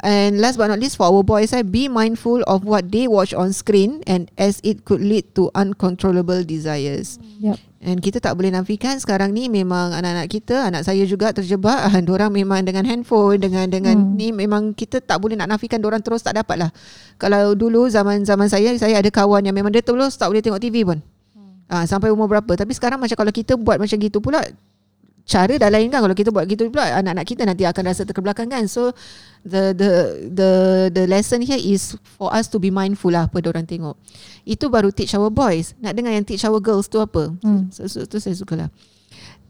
[0.05, 3.32] And last but not least for our boys, I be mindful of what they watch
[3.32, 7.16] on screen and as it could lead to uncontrollable desires.
[7.40, 7.57] Yep.
[7.80, 11.88] And kita tak boleh nafikan sekarang ni memang anak-anak kita, anak saya juga terjebak.
[12.12, 14.18] Orang memang dengan handphone, dengan dengan Hmm.
[14.18, 16.70] ni memang kita tak boleh nak nafikan orang terus tak dapat lah.
[17.16, 20.84] Kalau dulu zaman-zaman saya, saya ada kawan yang memang dia terus tak boleh tengok TV
[20.84, 21.01] pun.
[21.66, 22.53] Ah, sampai umur berapa.
[22.55, 24.38] Tapi sekarang macam kalau kita buat macam gitu pula,
[25.27, 26.01] cara dah lain kan.
[26.01, 28.64] Kalau kita buat gitu pula anak-anak kita nanti akan rasa terkebelakang kan.
[28.70, 28.95] So
[29.43, 29.91] the the
[30.31, 30.51] the
[30.95, 33.99] the lesson here is for us to be mindful lah apa orang tengok.
[34.47, 35.74] Itu baru teach our boys.
[35.83, 37.35] Nak dengar yang teach our girls tu apa?
[37.43, 37.68] Hmm.
[37.74, 38.70] so, so, tu saya suka lah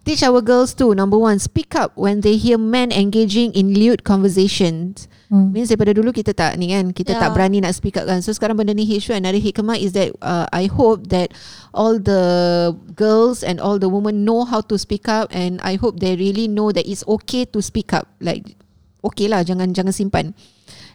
[0.06, 0.94] Teach our girls too.
[0.94, 5.10] Number one, speak up when they hear men engaging in lewd conversations.
[5.26, 5.50] Hmm.
[5.50, 7.26] Means daripada dulu kita tak ni kan Kita Ya.
[7.26, 10.14] tak berani nak speak up kan So sekarang benda ni issue Another hikmah is that
[10.22, 11.34] uh, I hope that
[11.74, 15.98] All the girls And all the women Know how to speak up And I hope
[15.98, 18.54] they really know That it's okay to speak up Like
[19.02, 20.30] Okay lah Jangan jangan simpan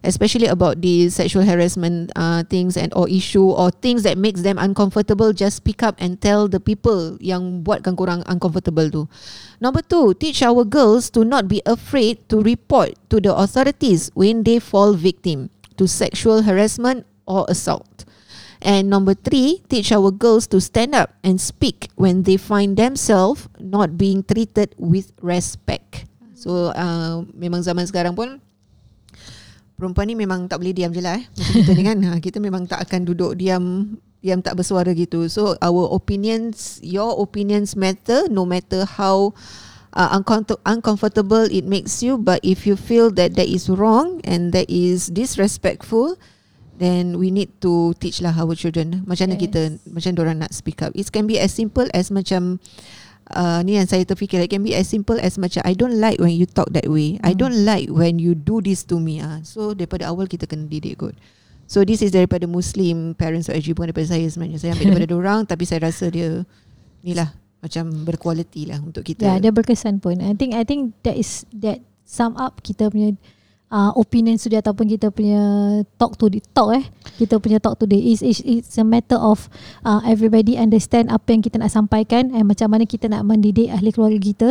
[0.01, 4.57] Especially about the sexual harassment uh, things and or issue or things that makes them
[4.57, 9.05] uncomfortable, just speak up and tell the people yang buatkan korang uncomfortable tu.
[9.61, 14.41] Number two, teach our girls to not be afraid to report to the authorities when
[14.41, 18.05] they fall victim to sexual harassment or assault.
[18.61, 23.49] And number three, teach our girls to stand up and speak when they find themselves
[23.57, 26.05] not being treated with respect.
[26.37, 28.41] So uh, memang zaman sekarang pun
[29.81, 31.25] perempuan ni memang tak boleh diam je lah eh.
[31.25, 31.97] Macam kita ni kan.
[32.05, 35.25] Ha, kita memang tak akan duduk diam diam tak bersuara gitu.
[35.25, 39.33] So our opinions, your opinions matter no matter how
[39.97, 42.21] uh, uncom- uncomfortable it makes you.
[42.21, 46.21] But if you feel that that is wrong and that is disrespectful,
[46.77, 49.01] then we need to teach lah our children.
[49.09, 49.43] Macam mana Yes.
[49.49, 50.93] kita, macam orang nak speak up.
[50.93, 52.61] It can be as simple as macam
[53.31, 56.19] Uh, ni yang saya terfikir It can be as simple as macam I don't like
[56.19, 57.39] when you talk that way I Hmm.
[57.39, 59.39] don't like when you do this to me ah.
[59.41, 61.15] So daripada awal kita kena didik kot
[61.65, 65.39] So this is daripada Muslim parents or bukan daripada saya sebenarnya Saya ambil daripada orang
[65.47, 66.43] Tapi saya rasa dia
[66.99, 67.31] Ni lah
[67.63, 70.19] Macam berkualiti lah untuk kita Ya, dia berkesan pun.
[70.19, 73.15] I think I think that is that sum up kita punya
[73.71, 75.41] uh, opinion today ataupun kita punya
[75.95, 76.85] talk to talk eh.
[77.17, 79.47] Kita punya talk today is is it's a matter of
[79.87, 83.89] uh, everybody understand apa yang kita nak sampaikan and macam mana kita nak mendidik ahli
[83.95, 84.49] keluarga kita.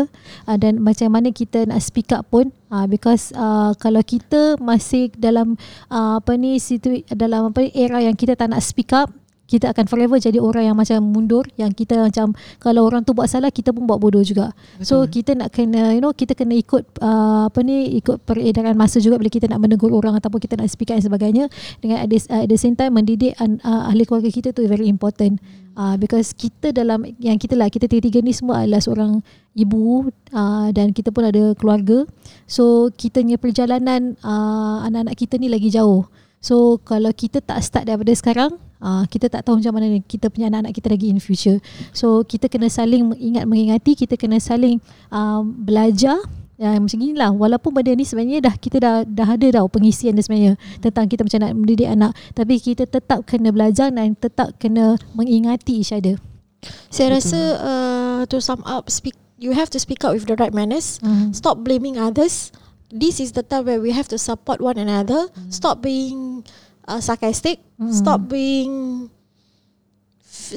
[0.48, 2.50] Uh, dan macam mana kita nak speak up pun.
[2.70, 5.58] Uh, because uh, kalau kita masih dalam
[5.90, 9.10] uh, apa ni situ dalam apa ni era yang kita tak nak speak up
[9.50, 12.30] kita akan forever jadi orang yang macam mundur yang kita macam
[12.62, 14.54] kalau orang tu buat salah kita pun buat bodoh juga.
[14.78, 14.86] Betul.
[14.86, 19.02] so kita nak kena you know kita kena ikut uh, apa ni ikut peredaran masa
[19.02, 21.50] juga bila kita nak menegur orang ataupun kita nak speak dan sebagainya.
[21.82, 25.42] Dengan at the, at the same time mendidik uh, ahli keluarga kita tu very important.
[25.74, 29.22] Uh, because kita dalam yang kita lah kita tiga-tiga ni semua adalah seorang
[29.56, 32.06] ibu uh, dan kita pun ada keluarga.
[32.46, 36.06] So kita punya perjalanan uh, anak-anak kita ni lagi jauh.
[36.38, 40.48] So kalau kita tak start daripada sekarang uh, Kita tak tahu macam mana kita punya
[40.50, 41.60] anak-anak kita lagi in future
[41.92, 44.80] So kita kena saling ingat mengingati Kita kena saling
[45.12, 46.18] uh, belajar
[46.60, 50.20] Ya, macam inilah walaupun benda ni sebenarnya dah kita dah dah ada dah pengisian dia
[50.20, 55.00] sebenarnya tentang kita macam nak mendidik anak tapi kita tetap kena belajar dan tetap kena
[55.16, 56.20] mengingati each other.
[56.92, 57.16] Saya Betul.
[57.16, 61.00] rasa uh, to sum up speak you have to speak out with the right manners.
[61.00, 61.32] Uh-huh.
[61.32, 62.52] Stop blaming others
[62.92, 65.30] this is the time where we have to support one another.
[65.32, 65.48] Mm.
[65.54, 66.44] Stop being
[66.90, 67.62] uh, sarcastic.
[67.78, 67.94] Mm.
[67.94, 69.06] Stop being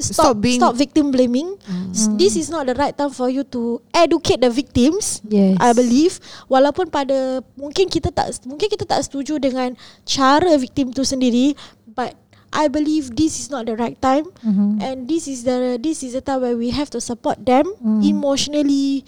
[0.02, 1.54] stop, stop being stop victim blaming.
[1.62, 2.18] Mm.
[2.18, 5.22] This is not the right time for you to educate the victims.
[5.30, 5.54] Yes.
[5.62, 6.18] I believe
[6.50, 11.54] walaupun pada mungkin kita tak mungkin kita tak setuju dengan cara victim tu sendiri
[11.94, 12.18] but
[12.54, 14.78] I believe this is not the right time mm-hmm.
[14.78, 18.06] and this is the this is the time where we have to support them mm.
[18.06, 19.02] emotionally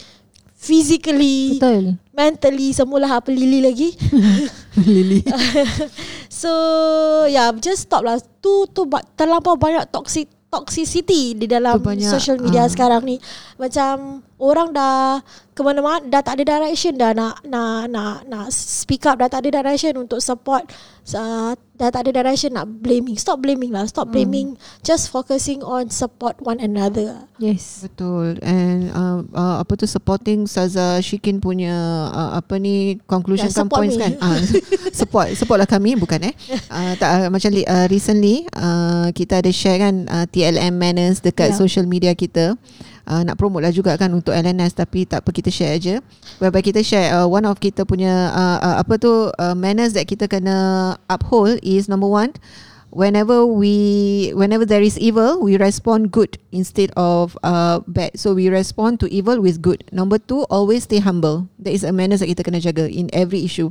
[0.59, 1.95] physically Betul.
[2.11, 3.95] mentally semula apa lili lagi
[4.85, 5.25] lili
[6.43, 6.51] so
[7.29, 8.21] yeah just stop lah.
[8.21, 8.85] Tu tu
[9.17, 12.71] terlampau banyak toxic toxicity di dalam banyak, social media uh.
[12.71, 13.17] sekarang ni.
[13.59, 15.25] Macam orang dah
[15.57, 19.49] ke mana-mana dah tak ada direction dah nak nak nak nak speak up dah tak
[19.49, 20.69] ada direction untuk support
[21.17, 23.17] uh, dah tak ada direction nak blaming.
[23.17, 24.13] Stop blaming lah stop hmm.
[24.13, 24.49] blaming
[24.85, 27.25] just focusing on support one another.
[27.41, 27.89] Yes.
[27.89, 28.37] Betul.
[28.45, 31.73] And uh, uh, apa tu supporting Saza Shikin punya
[32.13, 34.13] uh, apa ni conclusion yeah, points kan?
[34.21, 34.41] Uh,
[35.01, 36.37] support support lah kami bukan eh?
[36.67, 41.55] Uh, tak uh, macam uh, recently uh, kita ada share kan uh, TLM manners dekat
[41.55, 41.57] yeah.
[41.57, 42.59] social media kita
[43.07, 46.03] uh, nak promote lah juga kan untuk LNS tapi tak apa kita share aja.
[46.43, 50.11] Whereby kita share uh, one of kita punya uh, uh, apa tu uh, manners that
[50.11, 52.35] kita kena uphold is number one
[52.97, 58.17] whenever we whenever there is evil we respond good instead of uh, bad.
[58.17, 59.85] So we respond to evil with good.
[59.93, 61.49] Number two always stay humble.
[61.61, 63.69] That is a manners that kita kena jaga in every issue.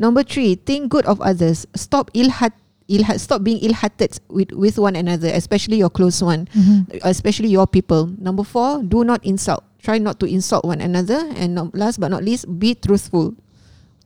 [0.00, 1.68] Number three think good of others.
[1.76, 2.56] Stop ill heart
[2.92, 6.84] ilhat stop being ill-hearted with with one another especially your close one mm-hmm.
[7.02, 8.12] especially your people.
[8.20, 9.64] Number four do not insult.
[9.82, 13.34] Try not to insult one another and last but not least be truthful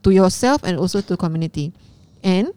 [0.06, 1.74] to yourself and also to community.
[2.22, 2.54] And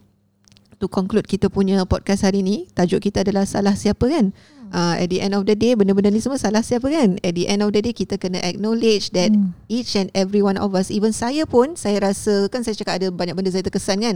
[0.80, 2.72] to conclude kita punya podcast hari ni.
[2.72, 4.32] Tajuk kita adalah salah siapa kan?
[4.70, 7.20] Uh, at the end of the day benda-benda ni semua salah siapa kan?
[7.20, 9.52] At the end of the day kita kena acknowledge that hmm.
[9.68, 13.12] each and every one of us even saya pun saya rasa kan saya cakap ada
[13.12, 14.16] banyak benda saya terkesan kan?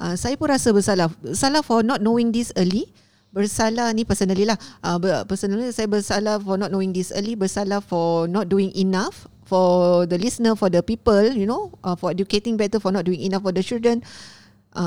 [0.00, 1.12] Uh, saya pun rasa bersalah.
[1.36, 2.88] Salah for not knowing this early.
[3.28, 4.56] Bersalah ni personally lah.
[4.80, 4.96] Uh,
[5.28, 7.36] personally saya bersalah for not knowing this early.
[7.36, 11.74] Bersalah for not doing enough for the listener for the people you know?
[11.84, 14.00] Uh, for educating better for not doing enough for the children.
[14.00, 14.37] Uh,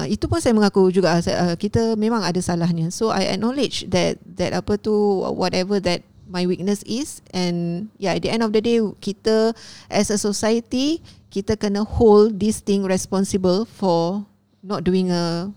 [0.07, 2.87] itu pun saya mengaku juga uh, kita memang ada salahnya.
[2.95, 4.93] So I acknowledge that that apa tu
[5.35, 9.51] whatever that my weakness is and yeah at the end of the day kita
[9.91, 14.23] as a society kita kena hold this thing responsible for
[14.63, 15.51] not doing a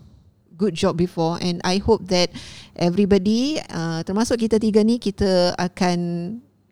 [0.55, 1.39] good job before.
[1.43, 2.30] And I hope that
[2.78, 5.99] everybody uh, termasuk kita tiga ni kita akan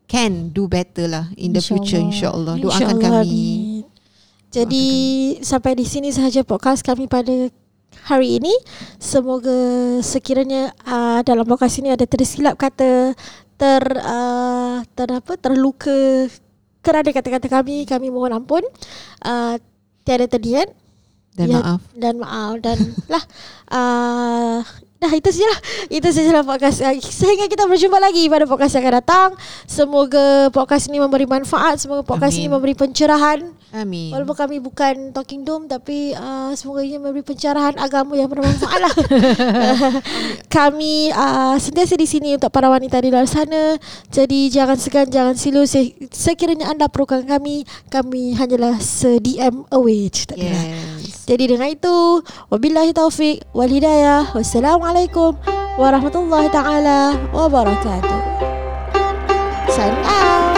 [0.07, 2.55] can do better lah in the insya future insyaallah.
[2.61, 3.72] doakan insya kami
[4.53, 4.87] jadi
[5.41, 7.49] sampai di sini sahaja podcast kami pada
[8.05, 8.53] hari ini.
[9.01, 9.57] Semoga
[10.05, 13.17] sekiranya uh, dalam podcast ini ada tersilap kata
[13.57, 16.29] ter uh, ter apa terluka
[16.85, 18.61] kerana kata-kata kami kami mohon ampun.
[19.25, 19.57] Uh,
[20.05, 20.69] tiada terdian.
[21.33, 21.81] Dan ya, maaf.
[21.97, 22.55] dan maaf.
[22.61, 22.79] Dan
[23.13, 23.25] lah
[23.73, 24.61] uh,
[25.01, 25.61] Dah itu sajalah.
[25.91, 29.29] Itu sajalah podcast Sehingga kita berjumpa lagi Pada podcast yang akan datang.
[29.65, 31.81] Semoga podcast ini memberi manfaat.
[31.81, 32.47] Semoga podcast Amin.
[32.47, 34.13] ini memberi pencerahan Amin.
[34.13, 38.95] Walaupun kami bukan Talking Dome Tapi uh, Semoga ini memberi pencerahan Agama yang bermanfaat lah
[40.61, 43.81] Kami uh, Sentiasa di sini Untuk para wanita di luar sana.
[44.13, 45.65] Jadi jangan segan Jangan silu.
[46.13, 50.13] Sekiranya anda perlukan kami Kami hanyalah Se-DM away.
[50.37, 51.25] Yes.
[51.25, 52.21] Jadi dengan itu
[52.53, 54.37] Wabillahi taufiq Wal hidayah.
[54.37, 58.21] Wassalamualaikum Assalamualaikum warahmatullahi taala wabarakatuh.
[59.73, 60.52] Sign out.